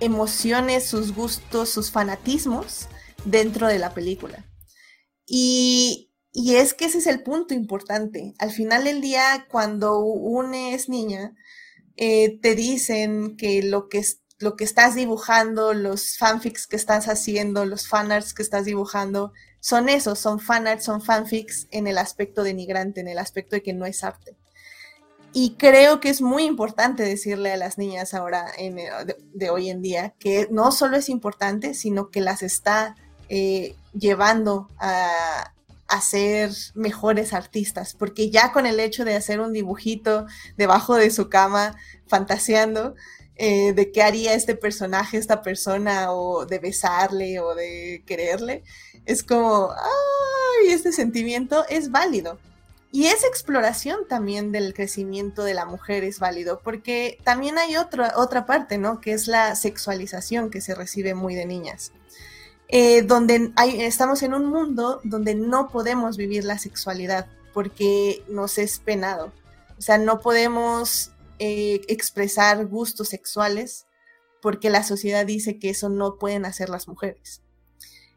[0.00, 2.88] emociones, sus gustos, sus fanatismos
[3.24, 4.44] dentro de la película.
[5.26, 8.34] Y, y es que ese es el punto importante.
[8.38, 11.34] Al final del día, cuando uno es niña,
[11.96, 14.04] eh, te dicen que lo que,
[14.38, 19.32] lo que estás dibujando, los fanfics que estás haciendo, los fanarts que estás dibujando,
[19.66, 23.72] son esos, son fanarts, son fanfics en el aspecto denigrante, en el aspecto de que
[23.72, 24.36] no es arte.
[25.32, 28.88] Y creo que es muy importante decirle a las niñas ahora eh,
[29.34, 32.94] de, hoy en día que no solo es importante, sino que las está
[33.28, 35.52] eh, llevando a,
[35.88, 40.26] a ser mejores artistas, porque ya con el hecho de hacer un dibujito
[40.56, 41.74] debajo de su cama,
[42.06, 42.94] fantaseando
[43.36, 48.62] eh, de qué haría este personaje, esta persona, o de besarle o de quererle,
[49.04, 52.38] es como, ay, este sentimiento es válido.
[52.92, 58.14] Y esa exploración también del crecimiento de la mujer es válido, porque también hay otra,
[58.16, 59.00] otra parte, ¿no?
[59.00, 61.92] Que es la sexualización que se recibe muy de niñas.
[62.68, 68.78] Eh, donde estamos en un mundo donde no podemos vivir la sexualidad porque nos es
[68.78, 69.32] penado.
[69.78, 73.86] O sea, no podemos eh, expresar gustos sexuales
[74.42, 77.42] porque la sociedad dice que eso no pueden hacer las mujeres.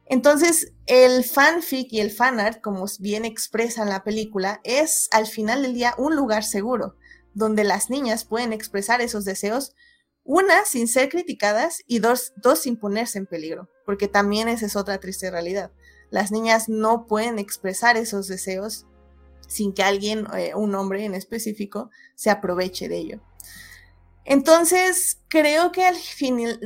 [0.06, 5.62] Entonces, el fanfic y el fanart, como bien expresa en la película, es al final
[5.62, 6.96] del día un lugar seguro,
[7.34, 9.76] donde las niñas pueden expresar esos deseos
[10.24, 14.76] una, sin ser criticadas y dos, dos, sin ponerse en peligro, porque también esa es
[14.76, 15.72] otra triste realidad.
[16.12, 18.86] Las niñas no pueden expresar esos deseos
[19.50, 23.22] sin que alguien, eh, un hombre en específico, se aproveche de ello.
[24.26, 25.96] Entonces, creo que al,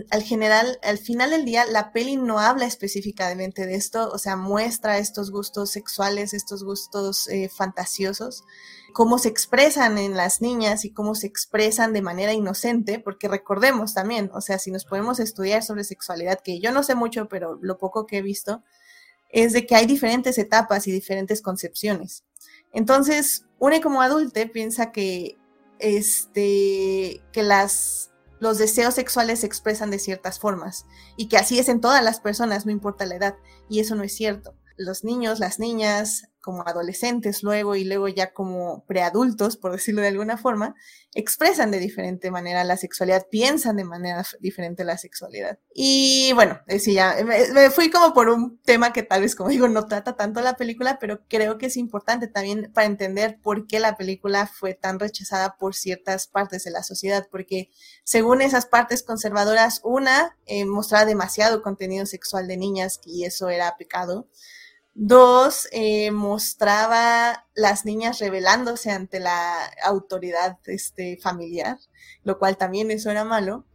[0.10, 4.36] al, general, al final del día, la peli no habla específicamente de esto, o sea,
[4.36, 8.43] muestra estos gustos sexuales, estos gustos eh, fantasiosos,
[8.91, 13.93] cómo se expresan en las niñas y cómo se expresan de manera inocente, porque recordemos
[13.93, 17.58] también, o sea, si nos podemos estudiar sobre sexualidad, que yo no sé mucho, pero
[17.62, 18.62] lo poco que he visto,
[19.30, 22.24] es de que hay diferentes etapas y diferentes concepciones.
[22.73, 25.38] Entonces, uno como adulte piensa que
[25.79, 30.86] este, que las, los deseos sexuales se expresan de ciertas formas
[31.17, 33.36] y que así es en todas las personas, no importa la edad,
[33.69, 34.55] y eso no es cierto.
[34.77, 40.10] Los niños, las niñas, como adolescentes luego y luego ya como preadultos, por decirlo de
[40.10, 40.75] alguna forma,
[41.15, 45.58] expresan de diferente manera la sexualidad, piensan de manera diferente la sexualidad.
[45.73, 49.69] Y bueno, sí, ya me, fui como por un tema que tal vez, como digo,
[49.69, 53.79] no trata tanto la película, pero creo que es importante también para entender por qué
[53.79, 57.69] la película fue tan rechazada por ciertas partes de la sociedad, porque
[58.03, 63.77] según esas partes conservadoras, una eh, mostraba demasiado contenido sexual de niñas y eso era
[63.77, 64.27] pecado.
[64.95, 71.79] Dos, eh, mostraba las niñas rebelándose ante la autoridad este, familiar,
[72.23, 73.65] lo cual también eso era malo.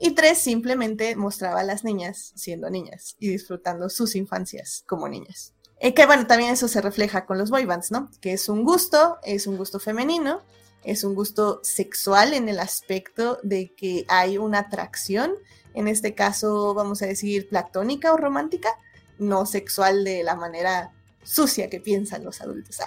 [0.00, 5.54] Y tres, simplemente mostraba a las niñas siendo niñas y disfrutando sus infancias como niñas.
[5.80, 8.10] Eh, que bueno, también eso se refleja con los boybands, ¿no?
[8.20, 10.42] Que es un gusto, es un gusto femenino,
[10.82, 15.34] es un gusto sexual en el aspecto de que hay una atracción,
[15.74, 18.76] en este caso vamos a decir platónica o romántica,
[19.18, 20.92] no sexual de la manera
[21.28, 22.78] sucia que piensan los adultos.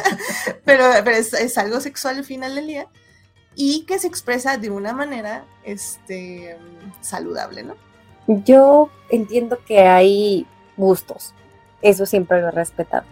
[0.64, 2.86] pero, es, algo sexual al final del día
[3.54, 6.56] y que se expresa de una manera este,
[7.00, 7.74] saludable, ¿no?
[8.26, 10.46] Yo entiendo que hay
[10.76, 11.34] gustos,
[11.82, 13.04] eso siempre lo he respetado,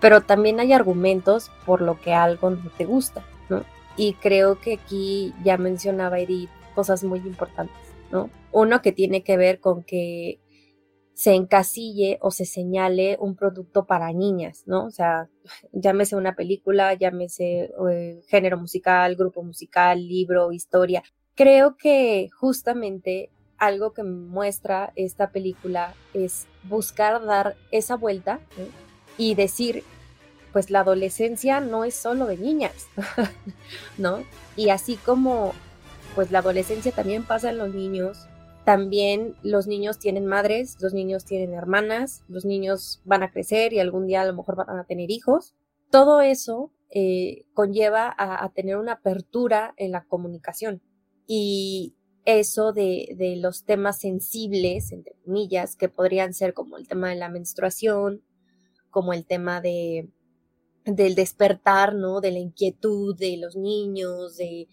[0.00, 3.64] pero también hay argumentos por lo que algo no te gusta, ¿no?
[3.96, 7.76] Y creo que aquí ya mencionaba Edith cosas muy importantes,
[8.10, 8.30] ¿no?
[8.50, 10.40] Uno que tiene que ver con que
[11.22, 14.86] se encasille o se señale un producto para niñas, ¿no?
[14.86, 15.28] O sea,
[15.70, 21.04] llámese una película, llámese eh, género musical, grupo musical, libro, historia.
[21.36, 28.40] Creo que justamente algo que muestra esta película es buscar dar esa vuelta
[29.16, 29.84] y decir,
[30.52, 32.88] pues la adolescencia no es solo de niñas,
[33.96, 34.24] ¿no?
[34.56, 35.52] Y así como
[36.16, 38.26] pues la adolescencia también pasa en los niños,
[38.64, 43.80] también los niños tienen madres, los niños tienen hermanas, los niños van a crecer y
[43.80, 45.54] algún día a lo mejor van a tener hijos.
[45.90, 50.80] Todo eso eh, conlleva a, tener una apertura en la comunicación.
[51.26, 57.08] Y eso de, de, los temas sensibles, entre comillas, que podrían ser como el tema
[57.08, 58.22] de la menstruación,
[58.90, 60.08] como el tema de,
[60.84, 62.20] del despertar, ¿no?
[62.20, 64.68] De la inquietud de los niños, de,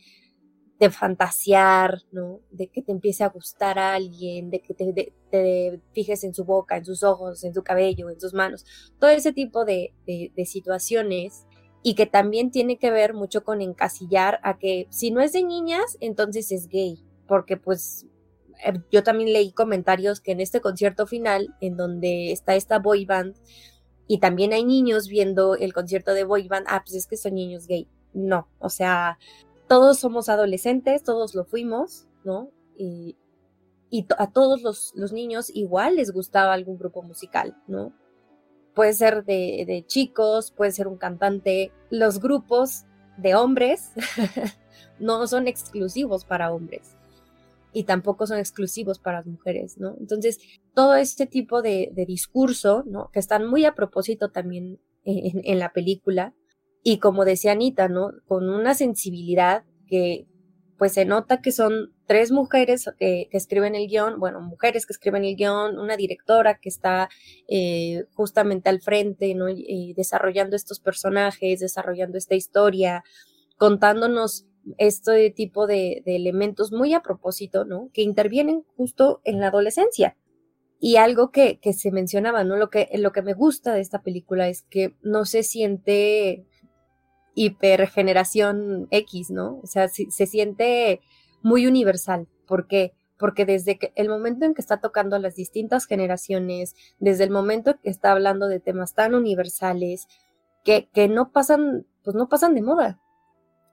[0.79, 2.39] de fantasear, ¿no?
[2.51, 6.77] De que te empiece a gustar a alguien, de que te, fijes en su boca,
[6.77, 8.65] en sus ojos, en su cabello, en sus manos,
[8.97, 11.45] todo ese tipo de, de, situaciones
[11.83, 15.43] y que también tiene que ver mucho con encasillar a que si no es de
[15.43, 18.05] niñas, entonces es gay, porque pues
[18.65, 23.05] eh, yo también leí comentarios que en este concierto final, en donde está esta boy
[23.05, 23.35] band,
[24.07, 27.35] y también hay niños viendo el concierto de boy band, ah, pues es que son
[27.35, 27.87] niños gay.
[28.11, 29.19] No, o sea,
[29.69, 32.51] todos somos adolescentes, todos lo fuimos, ¿no?
[32.75, 33.15] Y,
[34.17, 37.93] a todos los, niños igual les gustaba algún grupo musical, ¿no?
[38.73, 41.71] Puede ser de, chicos, puede ser un cantante.
[41.89, 42.85] Los grupos
[43.17, 43.91] de hombres
[44.99, 46.95] no son exclusivos para hombres
[47.73, 49.95] y tampoco son exclusivos para las mujeres, ¿no?
[49.99, 50.39] Entonces,
[50.73, 53.09] todo este tipo de, discurso, ¿no?
[53.11, 56.33] Que están muy a propósito también en, la película,
[56.83, 58.11] y como decía Anita, ¿no?
[58.27, 60.27] Con una sensibilidad que
[60.79, 65.25] pues se nota que son tres mujeres que, escriben el guion, bueno, mujeres que escriben
[65.25, 67.09] el guion, una directora que está
[67.49, 69.49] eh, justamente al frente, ¿no?
[69.49, 73.03] Y desarrollando estos personajes, desarrollando esta historia,
[73.57, 77.89] contándonos este tipo de, elementos muy a propósito, ¿no?
[77.93, 80.15] Que intervienen justo en la adolescencia.
[80.79, 82.55] Y algo que, que se mencionaba, ¿no?
[82.55, 86.45] Lo que, lo que me gusta de esta película es que no se siente
[87.39, 89.61] hipergeneración X, ¿no?
[89.63, 90.99] O sea, se, siente
[91.41, 92.27] muy universal.
[92.45, 92.91] ¿Por qué?
[93.17, 97.79] Porque desde el momento en que está tocando a las distintas generaciones, desde el momento
[97.81, 100.09] que está hablando de temas tan universales,
[100.65, 102.99] que, que no pasan, pues no pasan de moda.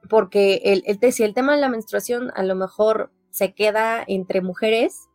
[0.08, 4.42] Porque el, el, si el tema de la menstruación a lo mejor se queda entre
[4.42, 5.08] mujeres,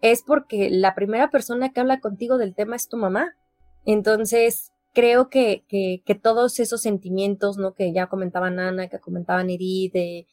[0.00, 3.36] es porque la primera persona que habla contigo del tema es tu mamá.
[3.84, 7.74] Entonces, creo que, que, todos esos sentimientos, ¿no?
[7.74, 10.26] Que ya comentaban Ana, que comentaban Edith, de,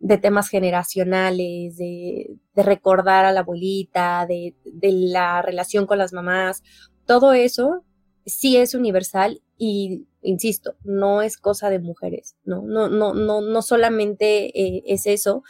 [0.00, 6.12] de temas generacionales, de, de, recordar a la abuelita, de, de, la relación con las
[6.12, 6.64] mamás,
[7.06, 7.84] todo eso
[8.26, 12.62] sí es universal y, insisto, no es cosa de mujeres, ¿no?
[12.62, 15.44] No, no, no, no solamente eh, es eso.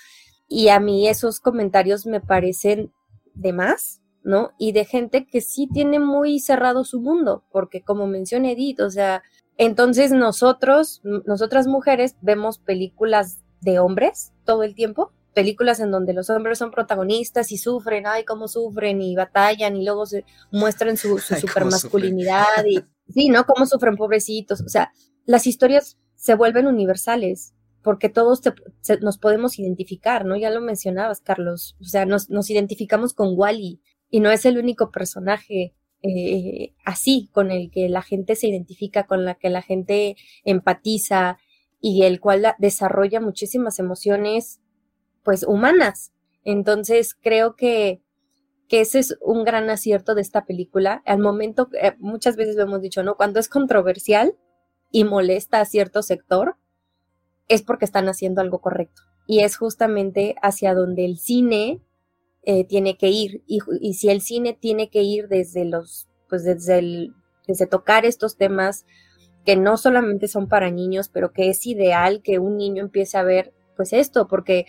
[0.49, 2.93] Y a mí esos comentarios me parecen
[3.33, 4.51] de más, ¿no?
[4.59, 8.91] Y de gente que sí tiene muy cerrado su mundo, porque como menciona Edith, o
[8.91, 9.23] sea,
[9.57, 16.29] entonces nosotros, nosotras mujeres, vemos películas de hombres todo el tiempo, películas en donde los
[16.31, 21.18] hombres son protagonistas y sufren, ay, cómo sufren y batallan y luego se muestran su,
[21.18, 22.81] su Ay, supermasculinidad y
[23.12, 23.45] sí, ¿no?
[23.45, 24.61] Cómo sufren pobrecitos.
[24.62, 24.93] O sea,
[25.27, 30.37] las historias se vuelven universales porque todos te- se- nos podemos identificar, ¿no?
[30.37, 31.77] Ya lo mencionabas, Carlos.
[31.81, 33.81] O sea, nos, nos identificamos con Wally
[34.11, 39.07] y no es el único personaje eh, así con el que la gente se identifica,
[39.07, 41.39] con la que la gente empatiza
[41.81, 44.61] y el cual la- desarrolla muchísimas emociones,
[45.25, 46.13] pues, humanas.
[46.45, 48.01] Entonces, creo que,
[48.69, 51.03] que ese es un gran acierto de esta película.
[51.07, 53.17] Al momento, eh, muchas veces lo hemos dicho, ¿no?
[53.17, 54.37] Cuando es controversial
[54.93, 56.57] y molesta a cierto sector,
[57.49, 59.03] es porque están haciendo algo correcto.
[59.27, 61.81] Y es justamente hacia donde el cine
[62.43, 63.43] eh, tiene que ir.
[63.47, 67.14] Y, si el cine tiene que ir desde los, pues desde el,
[67.47, 68.86] desde tocar estos temas
[69.45, 73.22] que no solamente son para niños, pero que es ideal que un niño empiece a
[73.22, 74.66] ver, pues esto, porque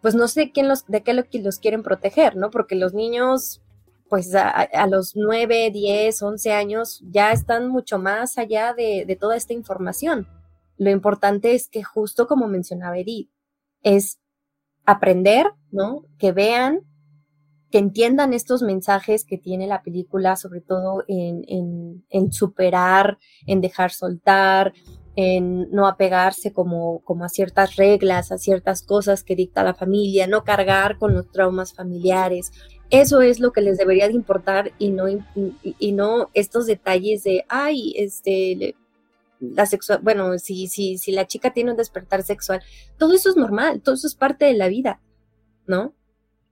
[0.00, 2.50] pues no sé quién los, de qué los quieren proteger, ¿no?
[2.50, 3.62] Porque los niños,
[4.08, 9.16] pues a, a los 9, 10, 11 años ya están mucho más allá de, de
[9.16, 10.28] toda esta información.
[10.78, 13.30] Lo importante es que justo como mencionaba Edith,
[13.82, 14.18] es
[14.84, 16.04] aprender, ¿no?
[16.18, 16.80] Que vean,
[17.78, 24.72] entiendan estos mensajes que tiene la película, sobre todo en, superar, en dejar soltar,
[25.16, 30.44] en no apegarse como, a ciertas reglas, a ciertas cosas que dicta la familia, no
[30.44, 32.52] cargar con los traumas familiares.
[32.90, 38.76] Eso es lo que les debería de importar y no, estos detalles de, ay, este,
[39.40, 42.62] la sexual, bueno, si, si, si la chica tiene un despertar sexual,
[42.96, 45.00] todo eso es normal, todo eso es parte de la vida,
[45.66, 45.94] ¿no?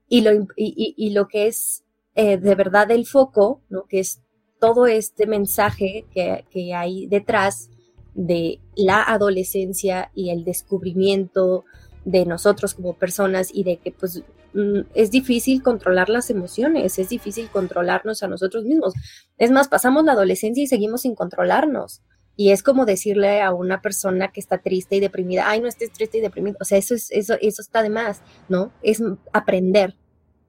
[0.09, 1.85] Y lo, y- y lo que es
[2.15, 3.85] eh, de verdad el foco, ¿no?
[3.89, 4.21] Que es
[4.61, 7.71] todo este mensaje que, que hay detrás
[8.15, 11.65] de la adolescencia y el descubrimiento
[12.05, 17.09] de nosotros como personas y de que pues mm, es difícil controlar las emociones, es
[17.09, 18.95] difícil controlarnos a nosotros mismos.
[19.39, 22.03] Es más, pasamos la adolescencia y seguimos sin controlarnos.
[22.37, 25.93] Y es como decirle a una persona que está triste y deprimida, ay, no estés
[25.93, 26.57] triste y deprimido.
[26.61, 28.73] O sea, eso, es, eso, eso está de más, ¿no?
[28.83, 29.95] Es aprender,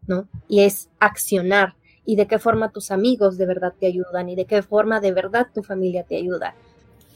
[0.08, 0.28] ¿no?
[0.48, 1.76] Y es accionar.
[2.04, 5.12] Y de qué forma tus amigos de verdad te ayudan y de qué forma de
[5.12, 6.56] verdad tu familia te ayuda.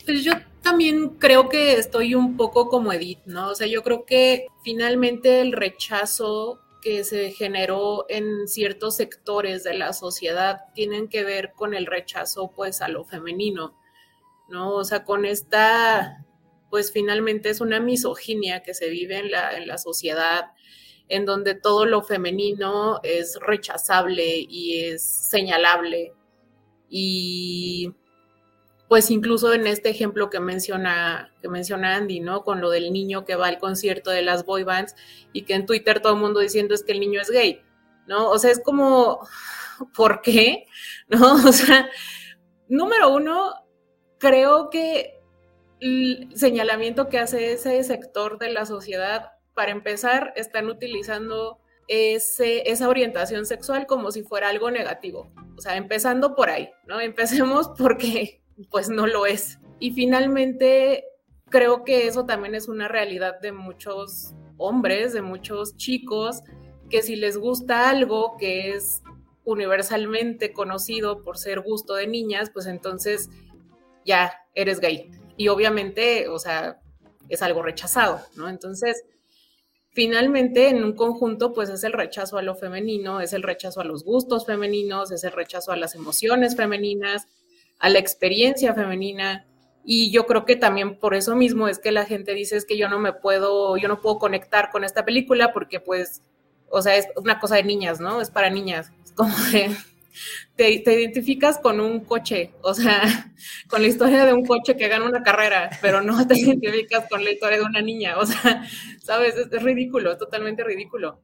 [0.05, 3.49] Pues yo también creo que estoy un poco como Edith, ¿no?
[3.49, 9.73] O sea, yo creo que finalmente el rechazo que se generó en ciertos sectores de
[9.73, 13.75] la sociedad tienen que ver con el rechazo pues a lo femenino,
[14.49, 14.73] ¿no?
[14.73, 16.25] O sea, con esta,
[16.69, 20.51] pues finalmente es una misoginia que se vive en la, en la sociedad,
[21.07, 26.13] en donde todo lo femenino es rechazable y es señalable.
[26.89, 27.93] Y
[28.89, 32.43] pues incluso en este ejemplo que menciona, que menciona Andy, ¿no?
[32.43, 34.95] Con lo del niño que va al concierto de las boy bands
[35.31, 37.61] y que en Twitter todo el mundo diciendo es que el niño es gay,
[38.07, 38.29] ¿no?
[38.31, 39.19] O sea, es como,
[39.95, 40.65] ¿por qué?
[41.07, 41.35] ¿No?
[41.35, 41.87] O sea,
[42.67, 43.53] número uno,
[44.19, 45.19] creo que
[45.79, 52.87] el señalamiento que hace ese sector de la sociedad, para empezar, están utilizando ese, esa
[52.87, 55.31] orientación sexual como si fuera algo negativo.
[55.57, 56.99] O sea, empezando por ahí, ¿no?
[57.01, 59.59] Empecemos porque pues no lo es.
[59.79, 61.05] Y finalmente,
[61.49, 66.41] creo que eso también es una realidad de muchos hombres, de muchos chicos,
[66.89, 69.01] que si les gusta algo que es
[69.45, 73.29] universalmente conocido por ser gusto de niñas, pues entonces
[74.09, 75.11] ya eres gay.
[75.37, 76.81] Y obviamente, o sea,
[77.29, 78.49] es algo rechazado, ¿no?
[78.49, 79.05] Entonces,
[79.91, 83.83] finalmente en un conjunto pues es el rechazo a lo femenino, es el rechazo a
[83.83, 87.27] los gustos femeninos, es el rechazo a las emociones femeninas,
[87.79, 89.45] a la experiencia femenina
[89.85, 92.77] y yo creo que también por eso mismo es que la gente dice es que
[92.77, 96.21] yo no me puedo, yo no puedo conectar con esta película porque pues,
[96.69, 98.21] o sea, es una cosa de niñas, ¿no?
[98.21, 99.75] Es para niñas, es como de,
[100.55, 103.01] te, te, identificas con un coche, o sea,
[103.67, 107.23] con la historia de un coche que gana una carrera, pero no te identificas con
[107.23, 108.63] la historia de una niña, o sea,
[109.03, 111.23] sabes, es, es ridículo, es totalmente ridículo.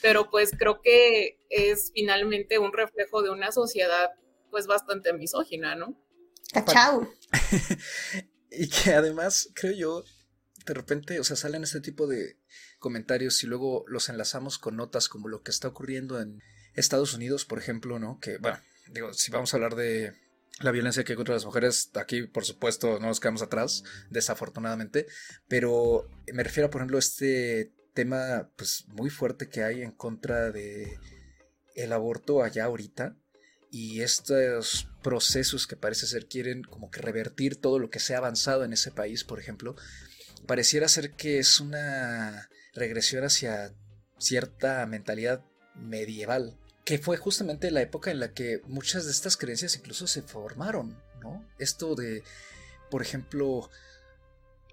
[0.00, 4.10] Pero pues creo que es finalmente un reflejo de una sociedad
[4.50, 6.00] pues bastante misógina, ¿no?
[6.52, 7.08] Cachau.
[8.50, 10.04] y que además, creo yo,
[10.66, 12.38] de repente, o sea, salen este tipo de
[12.78, 16.40] comentarios y luego los enlazamos con notas como lo que está ocurriendo en
[16.78, 18.18] Estados Unidos, por ejemplo, ¿no?
[18.20, 18.58] Que, bueno,
[18.92, 20.14] digo, si vamos a hablar de
[20.60, 25.06] la violencia que hay contra las mujeres, aquí, por supuesto, no nos quedamos atrás, desafortunadamente,
[25.48, 30.50] pero me refiero, por ejemplo, a este tema, pues, muy fuerte que hay en contra
[30.50, 30.98] de
[31.74, 33.16] el aborto allá ahorita,
[33.70, 38.18] y estos procesos que parece ser quieren como que revertir todo lo que se ha
[38.18, 39.76] avanzado en ese país, por ejemplo,
[40.46, 43.74] pareciera ser que es una regresión hacia
[44.18, 46.58] cierta mentalidad medieval,
[46.88, 50.98] que fue justamente la época en la que muchas de estas creencias incluso se formaron,
[51.20, 51.46] ¿no?
[51.58, 52.22] Esto de,
[52.90, 53.68] por ejemplo,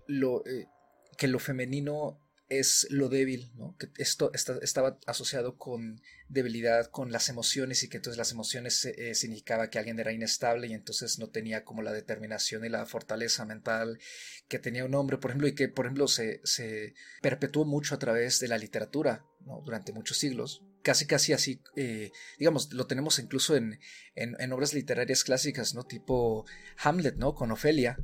[0.08, 0.70] lo, eh,
[1.18, 3.76] que lo femenino es lo débil, ¿no?
[3.78, 9.14] Que esto estaba asociado con debilidad, con las emociones y que entonces las emociones eh,
[9.14, 13.44] significaba que alguien era inestable y entonces no tenía como la determinación y la fortaleza
[13.44, 14.00] mental
[14.48, 18.00] que tenía un hombre, por ejemplo, y que por ejemplo se, se perpetuó mucho a
[18.00, 19.60] través de la literatura, ¿no?
[19.66, 20.64] Durante muchos siglos.
[20.86, 23.80] Casi, casi así, eh, digamos, lo tenemos incluso en,
[24.14, 25.84] en, obras literarias clásicas, ¿no?
[25.84, 26.46] Tipo
[26.78, 27.34] Hamlet, ¿no?
[27.34, 27.98] Con Ofelia,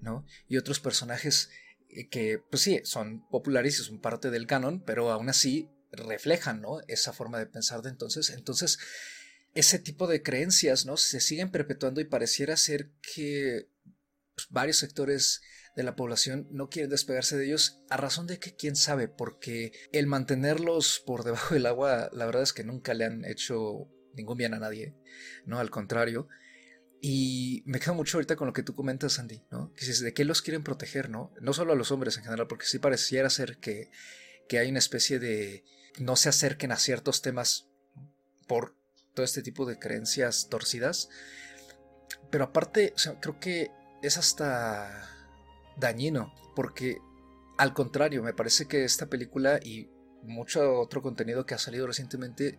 [0.00, 0.24] ¿no?
[0.46, 1.50] Y otros personajes
[1.88, 6.60] eh, que pues sí, son populares y son parte del canon, pero aún así reflejan,
[6.60, 6.78] ¿no?
[6.86, 8.30] Esa forma de pensar de entonces.
[8.30, 8.78] Entonces,
[9.54, 10.96] ese tipo de creencias, ¿no?
[10.96, 13.66] Se siguen perpetuando y pareciera ser que
[14.36, 15.42] pues, varios sectores
[15.76, 19.72] de la población no quieren despegarse de ellos a razón de que quién sabe, porque
[19.92, 24.36] el mantenerlos por debajo del agua, la verdad es que nunca le han hecho ningún
[24.36, 24.94] bien a nadie,
[25.46, 25.58] ¿no?
[25.58, 26.28] Al contrario,
[27.00, 29.72] y me quedo mucho ahorita con lo que tú comentas, Andy, ¿no?
[29.74, 31.32] Que dices, ¿de qué los quieren proteger, no?
[31.40, 33.90] No solo a los hombres en general, porque sí pareciera ser que,
[34.48, 35.64] que hay una especie de...
[35.98, 37.68] no se acerquen a ciertos temas
[38.46, 38.74] por
[39.14, 41.08] todo este tipo de creencias torcidas.
[42.30, 43.70] Pero aparte, creo que
[44.02, 45.19] es hasta
[45.80, 46.98] dañino, porque
[47.58, 49.90] al contrario, me parece que esta película y
[50.22, 52.58] mucho otro contenido que ha salido recientemente,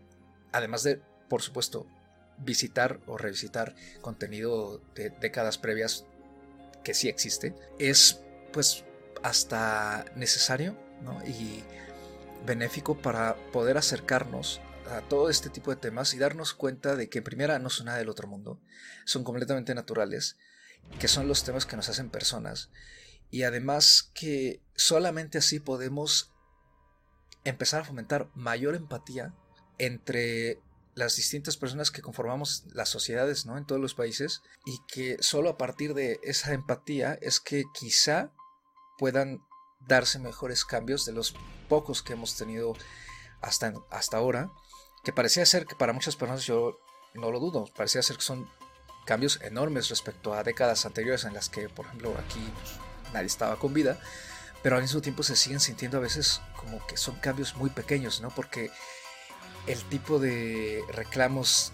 [0.52, 1.88] además de, por supuesto,
[2.38, 6.06] visitar o revisitar contenido de décadas previas
[6.84, 8.84] que sí existe, es pues
[9.24, 10.76] hasta necesario
[11.26, 11.64] y
[12.46, 17.20] benéfico para poder acercarnos a todo este tipo de temas y darnos cuenta de que
[17.20, 18.60] en primera no son nada del otro mundo,
[19.06, 20.38] son completamente naturales,
[21.00, 22.70] que son los temas que nos hacen personas
[23.32, 26.32] y además que solamente así podemos
[27.44, 29.34] empezar a fomentar mayor empatía
[29.78, 30.60] entre
[30.94, 33.58] las distintas personas que conformamos las sociedades ¿no?
[33.58, 38.32] en todos los países y que solo a partir de esa empatía es que quizá
[38.98, 39.42] puedan
[39.88, 41.34] darse mejores cambios de los
[41.70, 42.74] pocos que hemos tenido
[43.42, 44.52] hasta, hasta ahora,
[45.04, 46.78] que parecía ser que para muchas personas yo
[47.16, 48.48] no lo dudo, parecía ser que son
[49.06, 52.42] cambios enormes respecto a décadas anteriores en las que, por ejemplo, aquí
[53.14, 54.00] nadie estaba con vida,
[54.64, 58.22] pero al mismo tiempo se siguen sintiendo a veces como que son cambios muy pequeños,
[58.22, 58.30] ¿no?
[58.30, 58.72] Porque
[59.68, 61.74] el tipo de reclamos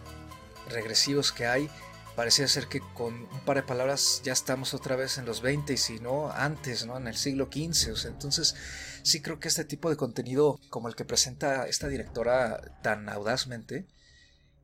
[0.70, 1.70] regresivos que hay,
[2.16, 5.74] parecía ser que con un par de palabras ya estamos otra vez en los 20
[5.74, 6.98] y si no antes, ¿no?
[6.98, 7.94] En el siglo XV.
[7.94, 8.56] O sea, entonces
[9.04, 13.86] sí creo que este tipo de contenido como el que presenta esta directora tan audazmente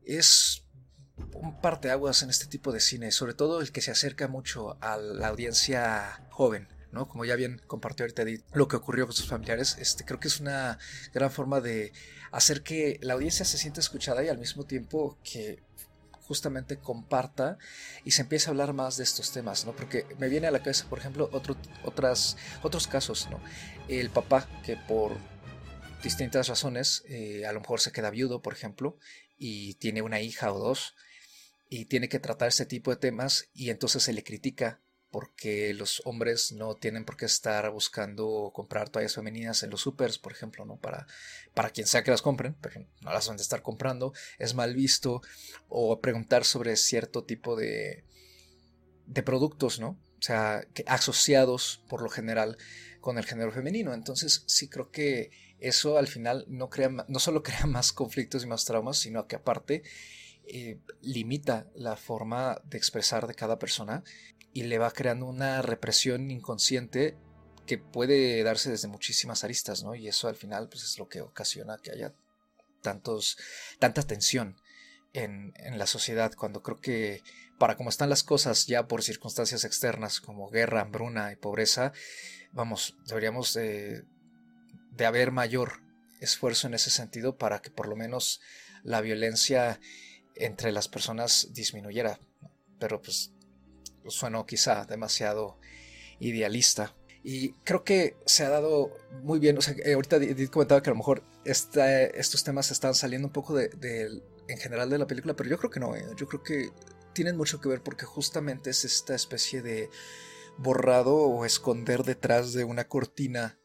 [0.04, 0.63] es
[1.34, 4.96] un parteaguas en este tipo de cine, sobre todo el que se acerca mucho a
[4.96, 6.68] la audiencia joven.
[6.92, 7.08] ¿no?
[7.08, 10.28] Como ya bien compartió ahorita Edith, lo que ocurrió con sus familiares, este, creo que
[10.28, 10.78] es una
[11.12, 11.92] gran forma de
[12.30, 15.62] hacer que la audiencia se sienta escuchada y al mismo tiempo que
[16.24, 17.58] justamente comparta
[18.04, 19.76] y se empiece a hablar más de estos temas, ¿no?
[19.76, 23.40] Porque me viene a la cabeza, por ejemplo, otro, otras, otros casos, ¿no?
[23.88, 25.16] El papá que por
[26.02, 28.98] distintas razones, eh, a lo mejor se queda viudo, por ejemplo,
[29.36, 30.94] y tiene una hija o dos,
[31.74, 36.02] y tiene que tratar este tipo de temas, y entonces se le critica porque los
[36.04, 40.64] hombres no tienen por qué estar buscando comprar toallas femeninas en los supers, por ejemplo,
[40.64, 40.76] ¿no?
[40.76, 41.08] Para,
[41.52, 44.72] para quien sea que las compren, pero no las van a estar comprando, es mal
[44.74, 45.20] visto,
[45.68, 48.04] o preguntar sobre cierto tipo de,
[49.06, 49.98] de productos, ¿no?
[50.18, 52.56] O sea, asociados por lo general
[53.00, 53.94] con el género femenino.
[53.94, 58.46] Entonces, sí creo que eso al final no, crea, no solo crea más conflictos y
[58.46, 59.82] más traumas, sino que aparte
[60.46, 64.04] eh, limita la forma de expresar de cada persona
[64.52, 67.16] y le va creando una represión inconsciente
[67.66, 69.94] que puede darse desde muchísimas aristas, ¿no?
[69.94, 72.14] Y eso al final pues, es lo que ocasiona que haya
[72.82, 73.38] tantos,
[73.78, 74.56] tanta tensión
[75.14, 77.22] en, la sociedad, cuando creo que
[77.58, 81.92] para como están las cosas ya por circunstancias externas como guerra, hambruna y pobreza,
[82.52, 84.04] vamos, deberíamos de,
[84.90, 85.80] de haber mayor
[86.20, 88.40] esfuerzo en ese sentido para que por lo menos
[88.82, 89.80] la violencia
[90.34, 92.20] entre las personas disminuyera.
[92.78, 93.32] Pero pues
[94.08, 95.58] sueno quizá demasiado
[96.20, 96.94] idealista.
[97.22, 99.56] Y creo que se ha dado muy bien.
[99.56, 100.18] O sea, eh, ahorita
[100.50, 104.98] comentaba que a lo mejor estos temas están saliendo un poco de, en general de
[104.98, 105.96] la película, pero yo creo que no.
[105.96, 106.04] Eh.
[106.16, 106.70] Yo creo que
[107.14, 109.88] tienen mucho que ver porque justamente es esta especie de
[110.58, 113.58] borrado o esconder detrás de una cortina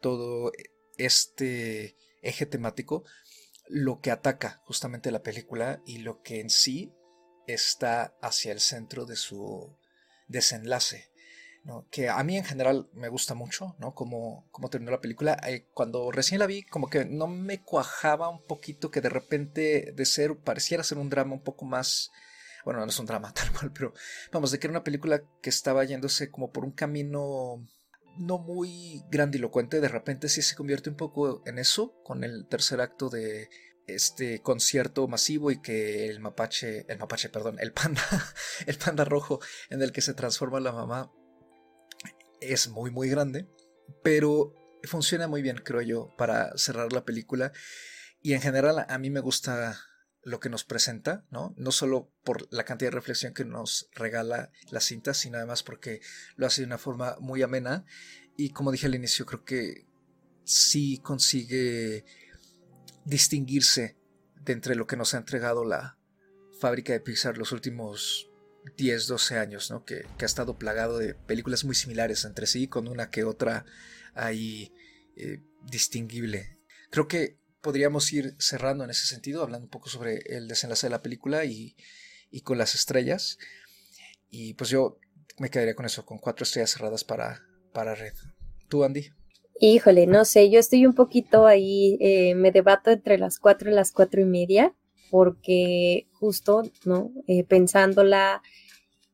[0.00, 0.52] todo
[0.96, 3.04] este eje temático
[3.70, 6.92] lo que ataca justamente la película y lo que en sí
[7.46, 9.76] está hacia el centro de su
[10.28, 11.10] desenlace.
[11.90, 13.94] que a mí en general me gusta mucho, ¿no?
[13.94, 15.38] Como, como terminó la película.
[15.46, 19.92] Eh, cuando recién la vi, como que no me cuajaba un poquito que de repente
[19.94, 22.10] de ser, pareciera ser un drama un poco más...
[22.64, 23.92] Bueno, no es un drama tal cual, pero
[24.32, 27.66] vamos, de que era una película que estaba yéndose como por un camino
[28.20, 32.80] no muy grandilocuente, de repente sí se convierte un poco en eso, con el tercer
[32.80, 33.48] acto de
[33.86, 38.02] este concierto masivo y que el mapache, el mapache, perdón, el panda,
[38.66, 39.40] el panda rojo
[39.70, 41.12] en el que se transforma la mamá
[42.40, 43.48] es muy muy grande,
[44.02, 44.54] pero
[44.84, 47.52] funciona muy bien, creo yo, para cerrar la película
[48.22, 49.80] y en general a mí me gusta
[50.22, 51.54] lo que nos presenta, ¿no?
[51.56, 56.00] No solo por la cantidad de reflexión que nos regala la cinta, sino además porque
[56.36, 57.84] lo hace de una forma muy amena
[58.36, 59.86] y como dije al inicio, creo que
[60.44, 62.04] sí consigue
[63.04, 63.96] distinguirse
[64.42, 65.98] de entre lo que nos ha entregado la
[66.58, 68.30] fábrica de Pixar los últimos
[68.76, 69.84] 10, 12 años, ¿no?
[69.84, 73.64] que, ha estado plagado de películas muy similares entre sí, con una que otra
[74.14, 74.72] ahí
[75.16, 76.58] eh, distinguible.
[76.90, 80.90] Creo que podríamos ir cerrando en ese sentido, hablando un poco sobre el desenlace de
[80.90, 81.76] la película y,
[82.30, 83.38] y con las estrellas.
[84.28, 84.98] Y pues yo
[85.38, 87.40] me quedaría con eso, con cuatro estrellas cerradas para,
[87.72, 88.14] para Red.
[88.68, 89.10] ¿Tú, Andy?
[89.58, 93.74] Híjole, no sé, yo estoy un poquito ahí, eh, me debato entre las cuatro y
[93.74, 94.74] las cuatro y media,
[95.10, 97.12] porque justo, ¿no?
[97.26, 98.42] Eh, pensándola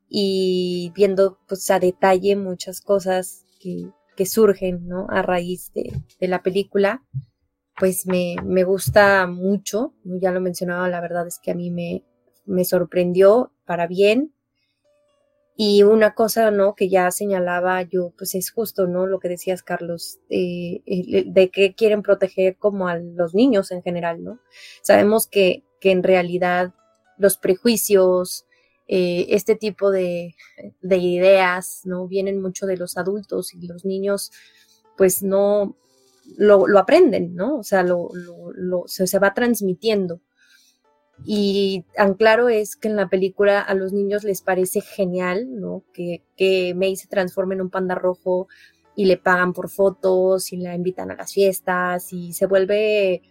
[0.08, 5.06] y viendo pues a detalle muchas cosas que, que surgen, ¿no?
[5.10, 7.02] A raíz de, de la película,
[7.76, 12.04] pues me, me, gusta mucho, ya lo mencionaba, la verdad es que a mí me,
[12.46, 14.32] me sorprendió para bien,
[15.58, 16.74] y una cosa, ¿no?
[16.74, 19.06] Que ya señalaba yo, pues es justo, ¿no?
[19.06, 20.82] Lo que decías, Carlos, eh,
[21.26, 24.38] de que quieren proteger como a los niños en general, ¿no?
[24.82, 26.74] Sabemos que, que en realidad
[27.16, 28.44] los prejuicios,
[28.86, 30.34] eh, este tipo de,
[30.82, 32.06] de, ideas, ¿no?
[32.06, 34.32] Vienen mucho de los adultos y los niños,
[34.98, 35.74] pues no
[36.36, 37.56] lo, aprenden, ¿no?
[37.58, 40.20] O sea, lo, lo, lo se, se va transmitiendo.
[41.24, 45.82] Y tan claro es que en la película a los niños les parece genial, ¿no?
[45.92, 48.48] Que, que May se transforme en un panda rojo
[48.94, 53.22] y le pagan por fotos y la invitan a las fiestas y se vuelve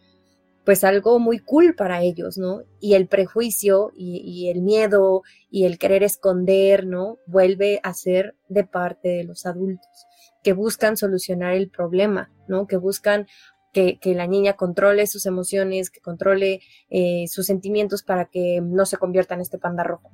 [0.63, 2.63] pues algo muy cool para ellos, ¿no?
[2.79, 5.21] Y el prejuicio y, y, el miedo
[5.51, 7.19] y el querer esconder, ¿no?
[7.27, 10.07] Vuelve a ser de parte de los adultos
[10.45, 12.67] que buscan solucionar el problema, ¿no?
[12.67, 13.27] Que buscan
[13.75, 18.97] que, la niña controle sus emociones, que controle eh, sus sentimientos para que no se
[18.97, 20.09] convierta en este panda rojo.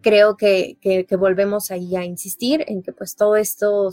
[0.00, 3.90] Creo que, que, volvemos ahí a insistir en que pues todo esto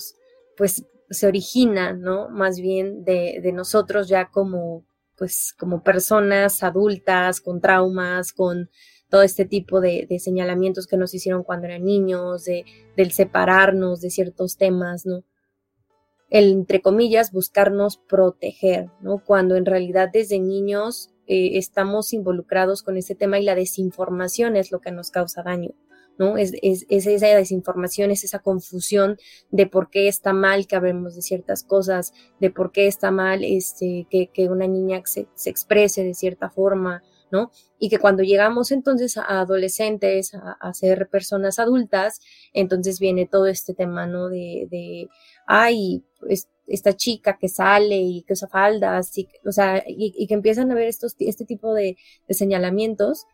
[0.55, 2.29] pues se origina, ¿no?
[2.29, 4.85] Más bien de, de nosotros ya como
[5.17, 8.69] pues como personas adultas con traumas, con
[9.09, 13.99] todo este tipo de, de, señalamientos que nos hicieron cuando eran niños, de, del separarnos
[14.01, 15.23] de ciertos temas, ¿no?
[16.31, 19.19] El, entre comillas, buscarnos proteger, ¿no?
[19.23, 24.71] Cuando en realidad desde niños eh, estamos involucrados con ese tema y la desinformación es
[24.71, 25.71] lo que nos causa daño.
[26.17, 26.37] ¿no?
[26.37, 29.17] Es, es, es, esa desinformación, es esa confusión
[29.49, 33.43] de por qué está mal que hablemos de ciertas cosas, de por qué está mal
[33.43, 37.01] este, que, una niña se, se, exprese de cierta forma,
[37.31, 37.49] ¿no?
[37.79, 42.19] Y que cuando llegamos entonces a adolescentes, a, ser personas adultas,
[42.53, 44.29] entonces viene todo este tema, ¿no?
[44.29, 45.09] De
[45.51, 46.01] ay,
[46.65, 50.75] esta chica que sale y que usa faldas, y, o sea, y, que empiezan a
[50.75, 51.97] ver estos, este tipo de,
[52.29, 53.25] señalamientos,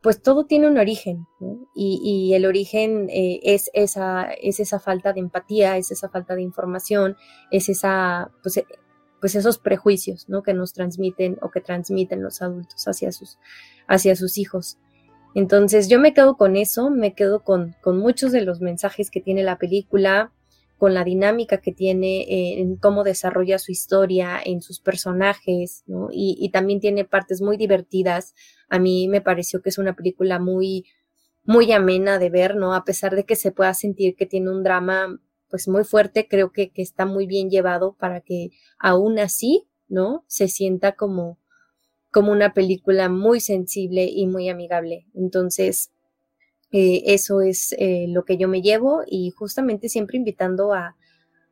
[0.00, 1.26] pues todo tiene un origen,
[1.74, 6.40] y, el origen eh, es, esa, es esa falta de empatía, es esa falta de
[6.40, 7.16] información,
[7.50, 8.66] es esa, pues, eh,
[9.20, 10.42] pues esos prejuicios, ¿no?
[10.42, 13.38] Que nos transmiten o que transmiten los adultos hacia sus,
[13.86, 14.78] hacia sus hijos.
[15.34, 19.20] Entonces yo me quedo con eso, me quedo con, con muchos de los mensajes que
[19.20, 20.33] tiene la película,
[20.84, 25.82] con la dinámica que tiene, en cómo desarrolla su historia, en sus personajes.
[26.12, 28.34] Y, y, también tiene partes muy divertidas.
[28.68, 30.84] A mí me pareció que es una película muy,
[31.42, 32.74] muy amena de ver, ¿no?
[32.74, 35.18] A pesar de que se pueda sentir que tiene un drama,
[35.48, 40.26] pues muy fuerte, creo que, que está muy bien llevado para que aún así, ¿no?
[40.26, 41.38] Se sienta como,
[42.10, 45.06] como una película muy sensible y muy amigable.
[45.14, 45.93] Entonces,
[46.76, 50.96] eh, eso es eh, lo que yo me llevo y justamente siempre invitando a,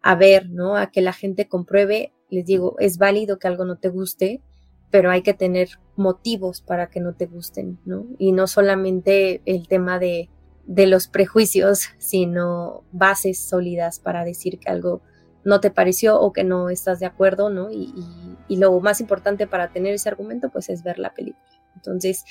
[0.02, 0.74] a ver, ¿no?
[0.74, 4.42] A que la gente compruebe, les digo, es válido que algo no te guste,
[4.90, 8.04] pero hay que tener motivos para que no te gusten, ¿no?
[8.18, 10.28] Y no solamente el tema de,
[10.66, 15.02] de los prejuicios, sino bases sólidas para decir que algo
[15.44, 17.70] no te pareció o que no estás de acuerdo, ¿no?
[17.70, 21.46] Y, y, y lo más importante para tener ese argumento, pues es ver la película.
[21.76, 22.24] Entonces,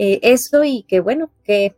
[0.00, 1.74] eh, eso y que bueno, que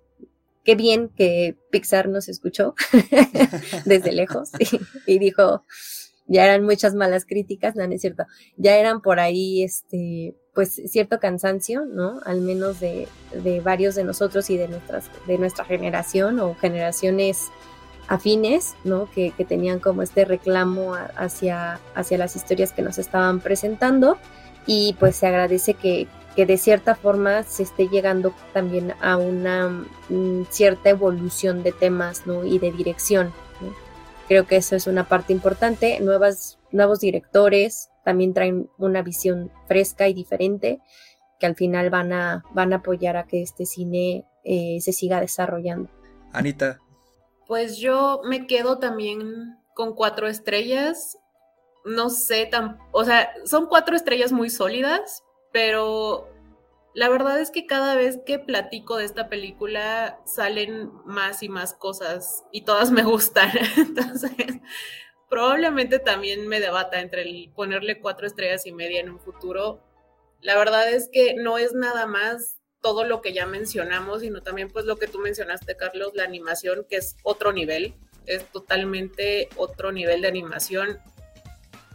[0.71, 2.77] qué bien que Pixar nos escuchó
[3.87, 4.51] desde lejos
[5.07, 5.65] y, dijo,
[6.29, 8.23] ya eran muchas malas críticas, no, es cierto,
[8.57, 12.21] ya eran por ahí, este, pues cierto cansancio, ¿no?
[12.25, 13.09] Al menos de,
[13.43, 17.49] de varios de nosotros y de, nuestras, de nuestra generación o generaciones
[18.07, 19.11] afines, ¿no?
[19.11, 24.19] Que, que tenían como este reclamo hacia, hacia las historias que nos estaban presentando
[24.67, 26.07] y pues se agradece que,
[26.41, 29.69] que de cierta forma se esté llegando también a una
[30.09, 32.47] mm, cierta evolución de temas ¿no?
[32.47, 33.31] y de dirección.
[34.27, 36.01] Creo que eso es una parte importante.
[36.01, 40.81] Nuevas, nuevos directores también traen una visión fresca y diferente
[41.39, 45.21] que al final van a, van a apoyar a que este cine eh, se siga
[45.21, 45.91] desarrollando.
[46.33, 46.79] Anita.
[47.47, 51.19] Pues yo me quedo también con cuatro estrellas.
[51.85, 55.23] No sé, tan, o sea, son cuatro estrellas muy sólidas,
[55.53, 56.30] pero
[56.93, 61.73] la verdad es que cada vez que platico de esta película salen más y más
[61.75, 63.51] cosas y todas me gustan.
[63.77, 64.33] Entonces,
[65.29, 69.81] probablemente también me debata entre el ponerle cuatro estrellas y media en un futuro.
[70.41, 74.71] La verdad es que no es nada más todo lo que ya mencionamos, sino también
[74.71, 77.95] pues lo que tú mencionaste, Carlos, la animación, que es otro nivel,
[78.27, 80.99] es totalmente otro nivel de animación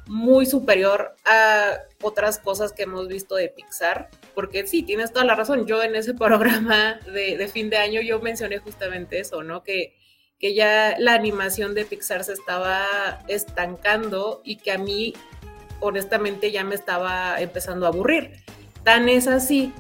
[0.07, 5.35] muy superior a otras cosas que hemos visto de Pixar, porque sí, tienes toda la
[5.35, 5.65] razón.
[5.65, 9.63] Yo en ese programa de, fin de año yo mencioné justamente eso, ¿no?
[9.63, 9.95] Que,
[10.39, 15.13] que ya la animación de Pixar se estaba estancando y que a mí,
[15.79, 18.43] honestamente, ya me estaba empezando a aburrir.
[18.83, 19.73] Tan es así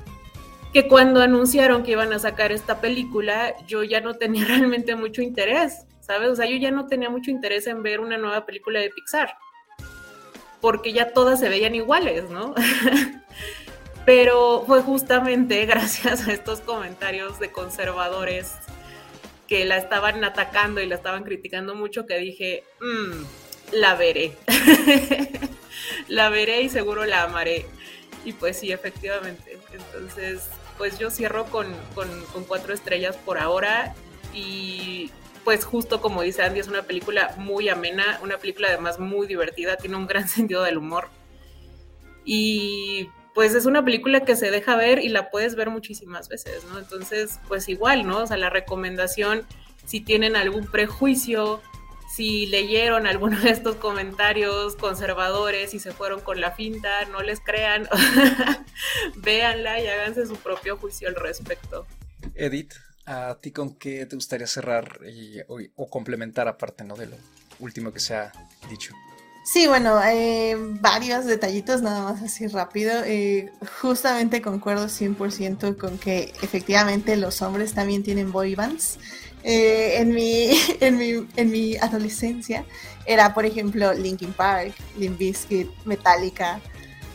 [0.73, 5.21] que cuando anunciaron que iban a sacar esta película, yo ya no tenía realmente mucho
[5.21, 6.29] interés, ¿sabes?
[6.29, 9.35] O sea, yo ya no tenía mucho interés en ver una nueva película de Pixar
[10.65, 12.55] porque ya todas se veían iguales, ¿no?
[14.05, 18.55] Pero fue justamente gracias a estos comentarios de conservadores
[19.47, 24.35] que la estaban atacando y la estaban criticando mucho que dije, mm, la veré.
[26.07, 27.67] la veré y seguro la amaré.
[28.23, 29.59] Y pues sí, efectivamente.
[29.71, 30.47] Entonces,
[30.79, 33.93] pues yo cierro con, con cuatro estrellas por ahora
[34.33, 35.11] y
[35.45, 39.77] pues justo como dice Andy, es una película muy amena, una película además muy divertida,
[39.77, 41.07] tiene un gran sentido del humor.
[42.25, 46.65] Y pues es una película que se deja ver y la puedes ver muchísimas veces,
[46.65, 46.79] ¿no?
[46.79, 48.23] Entonces, pues igual, ¿no?
[48.23, 49.43] O sea, la recomendación,
[49.85, 51.61] si tienen algún prejuicio,
[52.11, 57.39] si leyeron alguno de estos comentarios conservadores y se fueron con la finta, no les
[57.39, 57.87] crean,
[59.17, 61.85] véanla y háganse su propio juicio al respecto.
[62.33, 62.73] Edith.
[63.05, 64.99] ¿A ti con qué te gustaría cerrar
[65.75, 66.95] o, complementar aparte ¿no?
[66.95, 67.15] de lo
[67.59, 68.31] último que se ha
[68.69, 68.93] dicho?
[69.45, 73.03] Sí, bueno, eh, varios detallitos nada más así rápido.
[73.05, 78.97] Eh, justamente concuerdo 100% con que efectivamente los hombres también tienen boy bands.
[79.43, 80.49] Eh, en, mi,
[80.79, 82.65] en, mi, en mi adolescencia
[83.05, 86.59] era, por ejemplo, Linkin Park, Limp Bizkit, Metallica.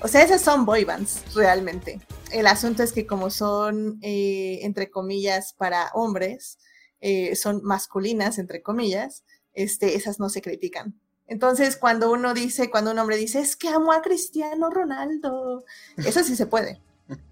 [0.00, 1.98] O sea, esas son boy bands realmente
[2.32, 6.58] el asunto es que como son, eh, entre comillas, para hombres,
[7.00, 9.24] eh, son masculinas, entre comillas,
[9.54, 10.98] este, esas no se critican.
[11.26, 15.64] Entonces, cuando uno dice, cuando un hombre dice, es que amo a Cristiano Ronaldo,
[15.96, 16.80] eso sí se puede.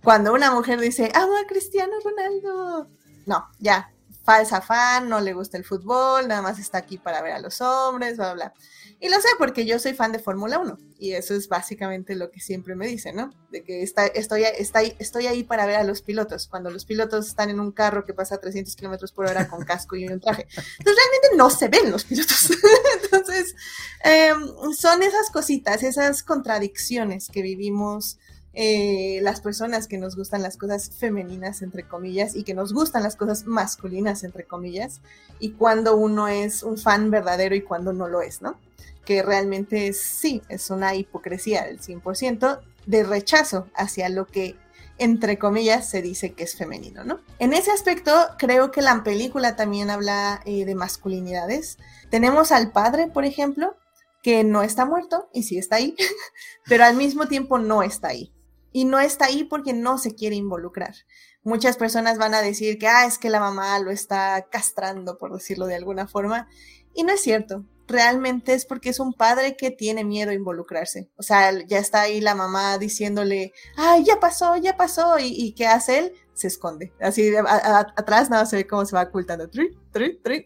[0.02, 2.88] Cuando una mujer dice, amo a Cristiano Ronaldo,
[3.26, 3.92] no, ya,
[4.24, 7.60] falsa fan, no le gusta el fútbol, nada más está aquí para ver a los
[7.60, 8.54] hombres, bla, bla.
[9.00, 12.32] Y lo sé porque yo soy fan de Fórmula 1 y eso es básicamente lo
[12.32, 13.32] que siempre me dicen, ¿no?
[13.50, 17.28] De que está, estoy, está, estoy ahí para ver a los pilotos, cuando los pilotos
[17.28, 20.18] están en un carro que pasa a 300 kilómetros por hora con casco y un
[20.18, 20.48] traje.
[20.78, 22.50] Entonces realmente no se ven los pilotos.
[23.04, 23.54] Entonces
[24.02, 28.18] em, son esas cositas, esas contradicciones que vivimos
[28.60, 33.04] eh, las personas que nos gustan las cosas femeninas, entre comillas, y que nos gustan
[33.04, 35.00] las cosas masculinas, entre comillas,
[35.38, 38.58] y cuando uno es un fan verdadero y cuando no lo es, ¿no?
[39.04, 44.56] Que realmente sí, es una hipocresía del 100% de rechazo hacia lo que
[45.00, 47.20] entre comillas, se dice que es femenino, ¿no?
[47.38, 51.78] En ese aspecto, creo que la película también habla eh, de masculinidades.
[52.10, 53.76] Tenemos al padre, por ejemplo,
[54.20, 55.94] que no está muerto y sí está ahí,
[56.66, 58.32] pero al mismo tiempo no está ahí
[58.72, 60.94] y no está ahí porque no se quiere involucrar.
[61.42, 65.32] Muchas personas van a decir que, ah, es que la mamá lo está castrando, por
[65.32, 66.48] decirlo de alguna forma,
[66.94, 67.64] y no es cierto.
[67.86, 71.08] Realmente es porque es un padre que tiene miedo a involucrarse.
[71.16, 75.66] O sea, ya está ahí la mamá diciéndole, ay, ya pasó, ya pasó, y, ¿qué
[75.66, 76.12] hace él?
[76.34, 76.92] Se esconde.
[77.00, 79.48] Así atrás nada se ve cómo se va ocultando,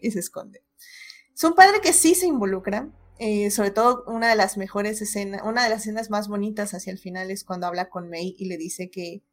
[0.01, 0.63] y se esconde.
[1.35, 2.87] Es un padre que sí se involucra,
[3.19, 6.91] eh, sobre todo una de las mejores escenas, una de las escenas más bonitas hacia
[6.91, 9.23] el final es cuando habla con May y le dice que,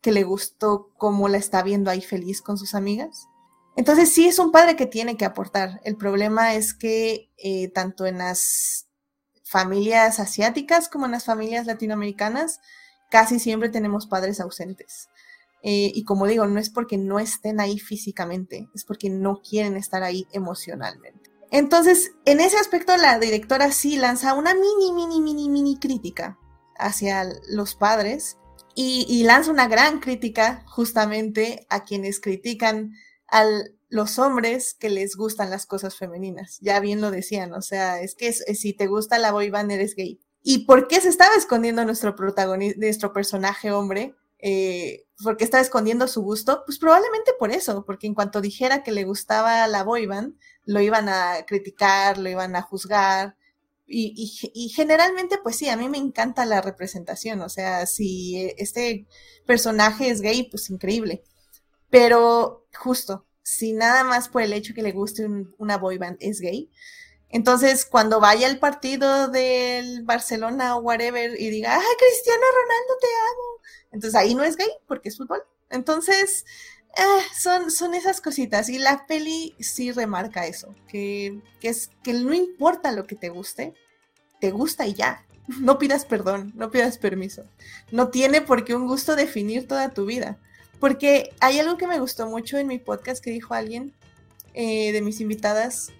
[0.00, 3.28] que le gustó cómo la está viendo ahí feliz con sus amigas.
[3.74, 5.80] Entonces sí es un padre que tiene que aportar.
[5.84, 8.88] El problema es que eh, tanto en las
[9.42, 12.60] familias asiáticas como en las familias latinoamericanas,
[13.10, 15.08] casi siempre tenemos padres ausentes.
[15.62, 19.76] Eh, y como digo, no es porque no estén ahí físicamente, es porque no quieren
[19.76, 21.31] estar ahí emocionalmente.
[21.52, 26.38] Entonces, en ese aspecto, la directora sí lanza una mini, mini, mini, mini crítica
[26.78, 28.38] hacia los padres
[28.74, 32.94] y, lanza una gran crítica justamente a quienes critican
[33.28, 33.44] a
[33.90, 36.58] los hombres que les gustan las cosas femeninas.
[36.62, 39.94] Ya bien lo decían, o sea, es que si te gusta la boy band eres
[39.94, 40.18] gay.
[40.42, 44.14] ¿Y por qué se estaba escondiendo nuestro protagonista, nuestro personaje hombre?
[44.38, 46.62] Eh, ¿Por qué estaba escondiendo su gusto?
[46.64, 50.34] Pues probablemente por eso, porque en cuanto dijera que le gustaba la boy band,
[50.64, 53.36] lo iban a criticar, lo iban a juzgar.
[53.86, 57.42] Y, generalmente, pues sí, a mí me encanta la representación.
[57.42, 59.06] O sea, si este
[59.46, 61.22] personaje es gay, pues increíble.
[61.90, 65.26] Pero justo, si nada más por el hecho que le guste
[65.58, 66.70] una boy band es gay,
[67.32, 73.06] entonces, cuando vaya al partido del Barcelona o whatever y diga, ay, Cristiano Ronaldo, te
[73.06, 73.62] amo.
[73.92, 75.42] Entonces ahí no es gay porque es fútbol.
[75.70, 76.44] Entonces,
[76.96, 78.68] eh, son, son esas cositas.
[78.68, 83.28] Y la peli sí remarca eso, que, que, es que no importa lo que te
[83.28, 83.74] guste,
[84.40, 85.24] te gusta y ya.
[85.60, 87.44] No pidas perdón, no pidas permiso.
[87.90, 90.38] No tiene por qué un gusto definir toda tu vida.
[90.78, 93.92] Porque hay algo que me gustó mucho en mi podcast que dijo alguien
[94.54, 95.92] eh, de mis invitadas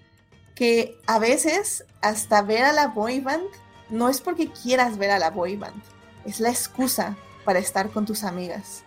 [0.55, 3.47] que a veces hasta ver a la boy band
[3.89, 5.81] no es porque quieras ver a la boy band,
[6.25, 8.83] es la excusa para estar con tus amigas.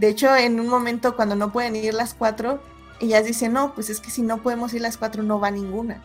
[0.00, 2.62] De hecho, en un momento cuando no pueden ir las cuatro,
[3.00, 6.02] ellas dicen, no, pues es que si no podemos ir las cuatro no va ninguna.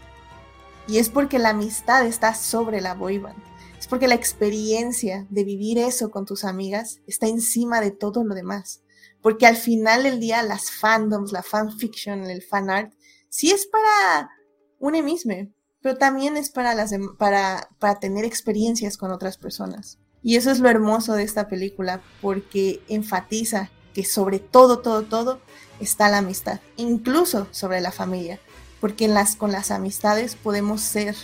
[0.86, 3.42] Y es porque la amistad está sobre la boy band.
[3.80, 8.36] Es porque la experiencia de vivir eso con tus amigas está encima de todo lo
[8.36, 8.82] demás.
[9.22, 12.92] Porque al final del día las fandoms, la fanfiction, el fan art,
[13.30, 14.30] sí es para
[14.78, 15.48] un mismo,
[15.82, 16.86] pero también es para,
[17.18, 20.00] para, para tener experiencias con otras personas.
[20.22, 25.40] Y eso es lo hermoso de esta película, porque enfatiza que sobre todo, todo, todo
[25.80, 28.40] está la amistad, incluso sobre la familia,
[28.82, 31.16] porque con las amistades podemos ser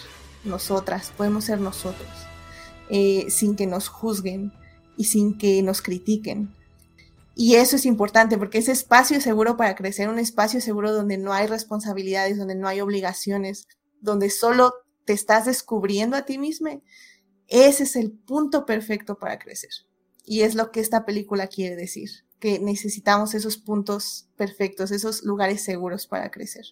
[0.45, 2.09] nosotras, podemos ser nosotros,
[2.89, 4.53] eh, sin que nos juzguen
[4.95, 6.55] y sin que nos critiquen.
[7.36, 11.34] Y eso es importante porque ese espacio seguro para crecer, un espacio seguro donde no
[11.34, 13.67] hay responsabilidades, donde no hay obligaciones,
[13.99, 16.82] donde solo te estás descubriendo a ti mismo,
[17.47, 19.72] ese es el punto perfecto para crecer.
[20.24, 22.09] Y es lo que esta película quiere decir,
[22.41, 26.65] que necesitamos esos puntos perfectos, esos lugares seguros para crecer.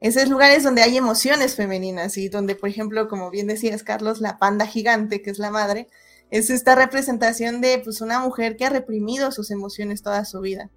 [0.00, 4.38] Esos lugares donde hay emociones femeninas y donde, por ejemplo, como bien decías, Carlos, la
[4.38, 5.88] panda gigante, que es la madre,
[6.30, 10.70] es esta representación de pues, una mujer que ha reprimido sus emociones toda su vida.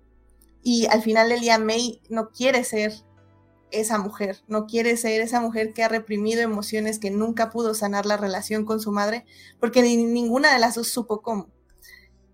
[0.61, 2.93] Y al final el día May no quiere ser
[3.71, 8.05] esa mujer, no quiere ser esa mujer que ha reprimido emociones, que nunca pudo sanar
[8.05, 9.25] la relación con su madre,
[9.59, 11.49] porque ninguna de las dos supo cómo.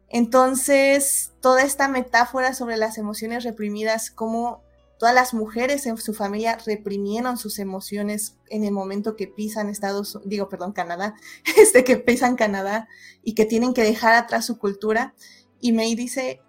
[0.10, 4.64] Entonces, toda esta metáfora sobre las emociones reprimidas, cómo
[4.98, 10.20] todas las mujeres en su familia reprimieron sus emociones en el momento que pisan Estados,
[10.26, 11.16] digo, perdón, Canadá,
[11.58, 12.88] este que pisan Canadá
[13.24, 15.14] y que tienen que dejar atrás su cultura.
[15.62, 16.42] Y May dice,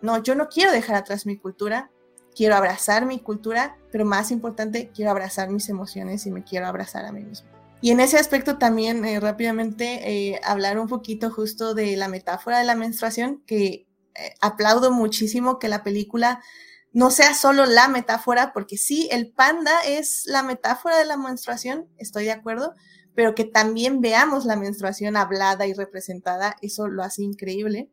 [0.00, 1.90] no, yo no quiero dejar atrás mi cultura,
[2.36, 7.04] quiero abrazar mi cultura, pero más importante, quiero abrazar mis emociones y me quiero abrazar
[7.04, 7.57] a mí mismo.
[7.80, 12.58] Y en ese aspecto también eh, rápidamente eh, hablar un poquito justo de la metáfora
[12.58, 16.42] de la menstruación, que eh, aplaudo muchísimo que la película
[16.92, 21.86] no sea solo la metáfora, porque sí, el panda es la metáfora de la menstruación,
[21.98, 22.74] estoy de acuerdo,
[23.14, 27.90] pero que también veamos la menstruación hablada y representada, eso lo hace increíble.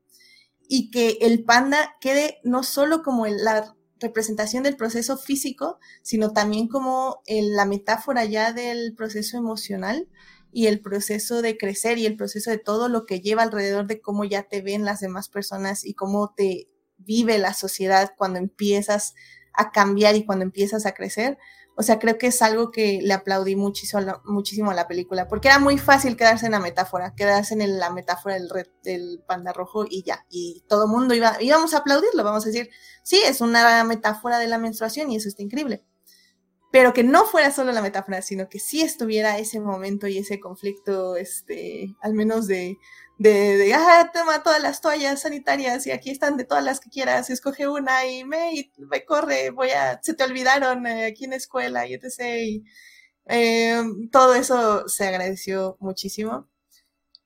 [0.67, 6.67] Y que el panda quede no solo como la representación del proceso físico, sino también
[6.67, 10.07] como la metáfora ya del proceso emocional
[10.51, 14.01] y el proceso de crecer y el proceso de todo lo que lleva alrededor de
[14.01, 19.15] cómo ya te ven las demás personas y cómo te vive la sociedad cuando empiezas
[19.53, 21.37] a cambiar y cuando empiezas a crecer.
[21.77, 25.49] O sea, creo que es algo que le aplaudí muchísimo, muchísimo a la película, porque
[25.49, 29.51] era muy fácil quedarse en la metáfora, quedarse en la metáfora del, red, del panda
[29.51, 30.25] rojo y ya.
[30.29, 32.69] Y todo el mundo iba, íbamos a aplaudirlo, vamos a decir,
[33.03, 35.83] sí, es una metáfora de la menstruación y eso está increíble.
[36.71, 40.39] Pero que no fuera solo la metáfora, sino que sí estuviera ese momento y ese
[40.39, 42.77] conflicto, este, al menos de,
[43.17, 46.89] de, de, ah, toma todas las toallas sanitarias y aquí están de todas las que
[46.89, 51.31] quieras, escoge una y me, me corre, voy a, se te olvidaron eh, aquí en
[51.31, 52.09] la escuela y etc.
[52.43, 52.65] Y,
[53.27, 56.49] eh, todo eso se agradeció muchísimo.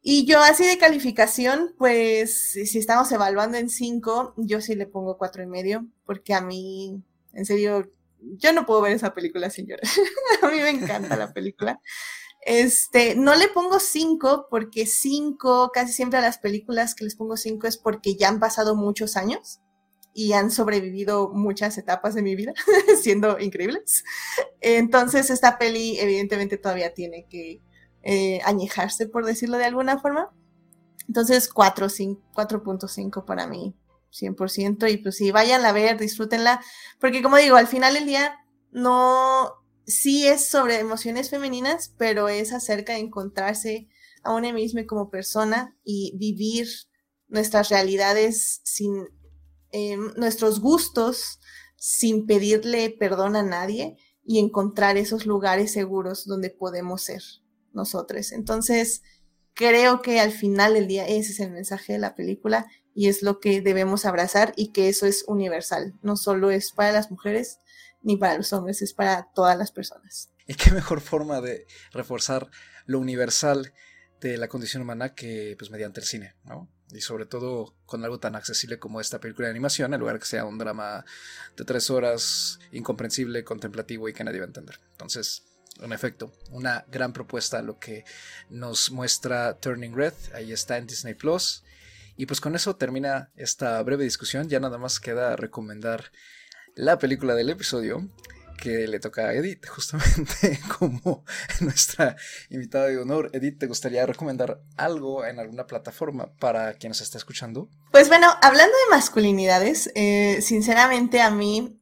[0.01, 5.17] Y yo así de calificación, pues si estamos evaluando en cinco, yo sí le pongo
[5.17, 9.67] cuatro y medio, porque a mí, en serio, yo no puedo ver esa película sin
[9.67, 9.83] llorar.
[10.41, 11.81] a mí me encanta la película.
[12.45, 17.35] Este, no le pongo cinco porque cinco, casi siempre a las películas que les pongo
[17.37, 19.59] cinco es porque ya han pasado muchos años
[20.13, 22.53] y han sobrevivido muchas etapas de mi vida,
[23.01, 24.03] siendo increíbles.
[24.61, 27.61] Entonces, esta peli evidentemente todavía tiene que
[28.03, 30.33] eh, añejarse, por decirlo de alguna forma.
[31.07, 33.75] Entonces, 4.5 para mí,
[34.11, 34.91] 100%.
[34.91, 36.61] Y pues sí, vayan a ver, disfrútenla,
[36.99, 38.35] porque como digo, al final del día
[38.71, 39.58] no,
[39.89, 43.89] sí es sobre emociones femeninas, pero es acerca de encontrarse
[44.23, 46.67] a uno mismo como persona y vivir
[47.27, 49.07] nuestras realidades sin
[49.71, 51.39] em, nuestros gustos,
[51.77, 57.23] sin pedirle perdón a nadie y encontrar esos lugares seguros donde podemos ser
[57.73, 58.31] nosotros.
[58.31, 59.01] Entonces,
[59.53, 63.23] creo que al final del día ese es el mensaje de la película y es
[63.23, 67.59] lo que debemos abrazar y que eso es universal, no solo es para las mujeres
[68.01, 70.29] ni para los hombres, es para todas las personas.
[70.47, 72.49] Y qué mejor forma de reforzar
[72.85, 73.73] lo universal
[74.21, 76.69] de la condición humana que pues mediante el cine, ¿no?
[76.91, 80.19] Y sobre todo con algo tan accesible como esta película de animación, en lugar de
[80.21, 81.05] que sea un drama
[81.55, 84.79] de tres horas, incomprensible, contemplativo y que nadie va a entender.
[84.91, 85.43] Entonces,
[85.81, 88.03] en efecto, una gran propuesta lo que
[88.49, 90.13] nos muestra Turning Red.
[90.33, 91.63] Ahí está en Disney Plus.
[92.17, 94.49] Y pues con eso termina esta breve discusión.
[94.49, 96.11] Ya nada más queda recomendar
[96.75, 98.09] la película del episodio
[98.59, 101.23] que le toca a Edith, justamente como
[101.61, 102.15] nuestra
[102.49, 103.29] invitada de honor.
[103.33, 107.69] Edith, ¿te gustaría recomendar algo en alguna plataforma para quien nos está escuchando?
[107.91, 111.81] Pues bueno, hablando de masculinidades, eh, sinceramente a mí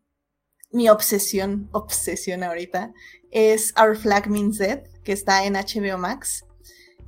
[0.71, 2.93] mi obsesión, obsesión ahorita,
[3.31, 6.43] es Our Flag Means Dead, que está en HBO Max.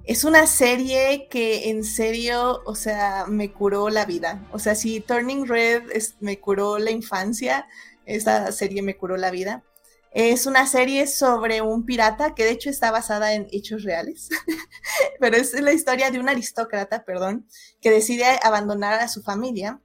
[0.09, 4.43] Es una serie que en serio, o sea, me curó la vida.
[4.51, 5.83] O sea, si Turning Red
[6.19, 7.67] me curó la infancia,
[8.07, 9.63] esta serie me curó la vida.
[10.09, 14.29] Es una serie sobre un pirata que de hecho está basada en hechos reales,
[15.19, 17.45] pero es la historia de un aristócrata, perdón,
[17.79, 19.79] que decide abandonar a su familia,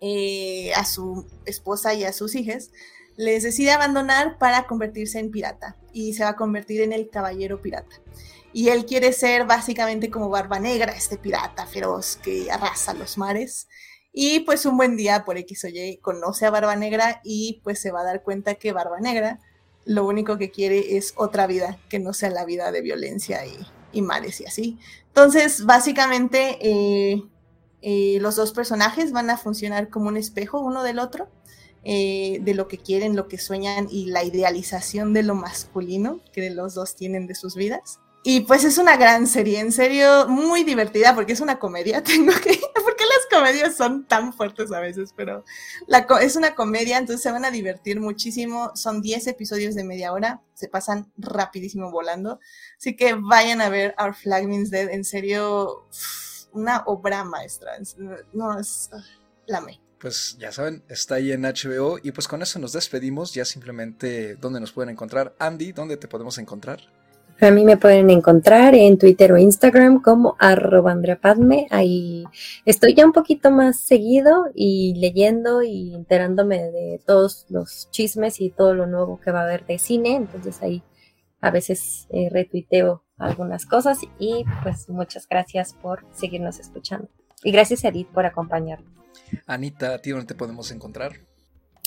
[0.00, 2.70] eh, a su esposa y a sus hijas,
[3.16, 7.62] les decide abandonar para convertirse en pirata y se va a convertir en el caballero
[7.62, 7.96] pirata.
[8.52, 13.68] Y él quiere ser básicamente como Barba Negra, este pirata feroz que arrasa los mares.
[14.12, 17.80] Y pues un buen día por X o Y conoce a Barba Negra y pues
[17.80, 19.40] se va a dar cuenta que Barba Negra
[19.84, 23.56] lo único que quiere es otra vida que no sea la vida de violencia y,
[23.92, 24.78] y mares y así.
[25.08, 27.22] Entonces, básicamente, eh,
[27.82, 31.28] eh, los dos personajes van a funcionar como un espejo uno del otro
[31.84, 36.50] eh, de lo que quieren, lo que sueñan y la idealización de lo masculino que
[36.50, 38.00] los dos tienen de sus vidas.
[38.28, 42.32] Y pues es una gran serie, en serio, muy divertida porque es una comedia, tengo
[42.32, 42.58] que...
[42.82, 45.44] porque las comedias son tan fuertes a veces, pero
[46.20, 48.72] es una comedia, entonces se van a divertir muchísimo.
[48.74, 52.40] Son 10 episodios de media hora, se pasan rapidísimo volando.
[52.76, 55.84] Así que vayan a ver Our Flag Means Dead, en serio,
[56.52, 57.72] una obra maestra.
[58.32, 58.90] No, es...
[59.46, 63.32] La me pues ya saben, está ahí en HBO y pues con eso nos despedimos,
[63.32, 65.34] ya simplemente dónde nos pueden encontrar.
[65.38, 66.80] Andy, ¿dónde te podemos encontrar?
[67.40, 71.66] A mí me pueden encontrar en Twitter o Instagram como arroba Andrea Padme.
[71.70, 72.24] Ahí
[72.64, 78.50] estoy ya un poquito más seguido y leyendo y enterándome de todos los chismes y
[78.50, 80.16] todo lo nuevo que va a haber de cine.
[80.16, 80.82] Entonces ahí
[81.42, 87.08] a veces eh, retuiteo algunas cosas y pues muchas gracias por seguirnos escuchando.
[87.42, 88.90] Y gracias a Edith por acompañarnos.
[89.46, 91.20] Anita, ¿a ti dónde te podemos encontrar?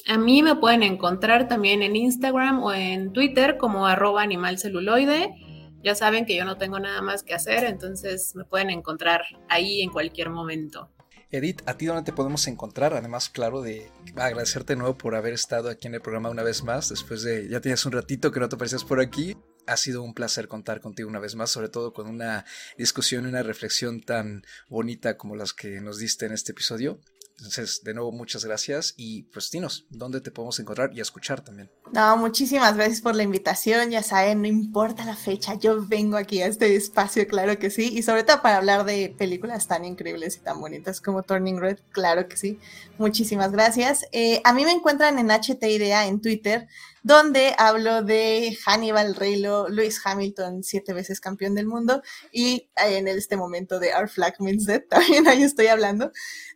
[0.08, 5.36] A mí me pueden encontrar también en Instagram o en Twitter como arroba animalceluloide.
[5.84, 9.82] Ya saben que yo no tengo nada más que hacer, entonces me pueden encontrar ahí
[9.82, 10.90] en cualquier momento.
[11.32, 12.94] Edith, ¿a ti dónde te podemos encontrar?
[12.96, 16.64] Además, claro, de agradecerte de nuevo por haber estado aquí en el programa una vez
[16.64, 19.38] más, después de, ya tienes un ratito que no te aparecías por aquí.
[19.70, 22.46] Ha sido un placer contar contigo una vez más, sobre todo con una
[22.78, 27.00] discusión y una reflexión tan bonita como las que nos diste en este episodio.
[27.40, 31.72] Entonces, de nuevo, muchas gracias y pues dinos, ¿dónde te podemos encontrar y escuchar también?
[31.94, 36.42] No, muchísimas gracias por la invitación, ya saben, no importa la fecha, yo vengo aquí
[36.42, 40.36] a este espacio, claro que sí, y sobre todo para hablar de películas tan increíbles
[40.36, 42.60] y tan bonitas como Turning Red, claro que sí,
[42.98, 44.06] muchísimas gracias.
[44.12, 46.68] Eh, a mí me encuentran en HT Idea en Twitter,
[47.04, 53.38] donde hablo de Hannibal Reylo, Lewis Hamilton, siete veces campeón del mundo, y en este
[53.38, 56.12] momento de Our Flag Means Dead, también ahí estoy hablando.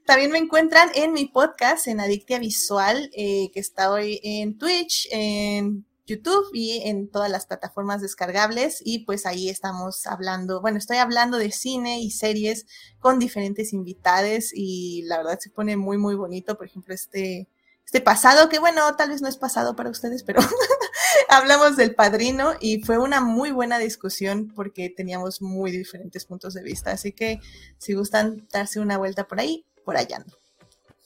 [0.06, 5.08] También me encuentran en mi podcast, en Adictia Visual, eh, que está hoy en Twitch,
[5.12, 8.82] en YouTube y en todas las plataformas descargables.
[8.84, 12.66] Y pues ahí estamos hablando, bueno, estoy hablando de cine y series
[13.00, 16.58] con diferentes invitados y la verdad se pone muy, muy bonito.
[16.58, 17.48] Por ejemplo, este
[17.86, 20.42] este pasado, que bueno, tal vez no es pasado para ustedes, pero
[21.30, 26.64] hablamos del padrino y fue una muy buena discusión porque teníamos muy diferentes puntos de
[26.64, 26.92] vista.
[26.92, 27.40] Así que
[27.78, 30.20] si gustan darse una vuelta por ahí, por allá.
[30.20, 30.34] ¿no?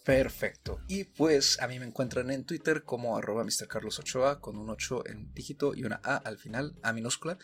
[0.07, 0.79] Perfecto.
[0.87, 3.67] Y pues a mí me encuentran en Twitter como arroba Mr.
[3.67, 7.37] Carlos Ochoa con un 8 en dígito y una A al final, A minúscula.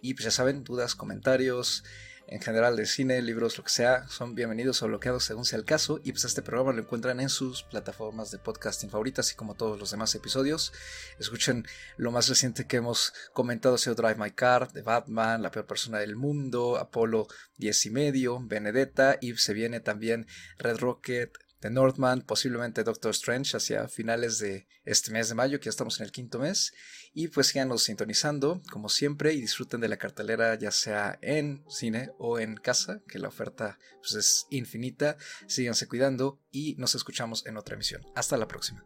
[0.00, 1.84] Y pues ya saben, dudas, comentarios,
[2.28, 5.64] en general de cine, libros, lo que sea, son bienvenidos o bloqueados según sea el
[5.64, 6.00] caso.
[6.02, 9.78] Y pues este programa lo encuentran en sus plataformas de podcasting favoritas, así como todos
[9.78, 10.72] los demás episodios.
[11.18, 11.66] Escuchen
[11.96, 15.98] lo más reciente que hemos comentado, sido Drive My Car, de Batman, La peor persona
[15.98, 20.26] del mundo, Apolo 10 y medio, Benedetta, y se viene también
[20.58, 25.66] Red Rocket, de Northman, posiblemente Doctor Strange hacia finales de este mes de mayo, que
[25.66, 26.72] ya estamos en el quinto mes.
[27.18, 32.10] Y pues síganos sintonizando, como siempre, y disfruten de la cartelera, ya sea en cine
[32.18, 35.16] o en casa, que la oferta pues, es infinita.
[35.46, 38.02] Síganse cuidando y nos escuchamos en otra emisión.
[38.14, 38.84] Hasta la próxima.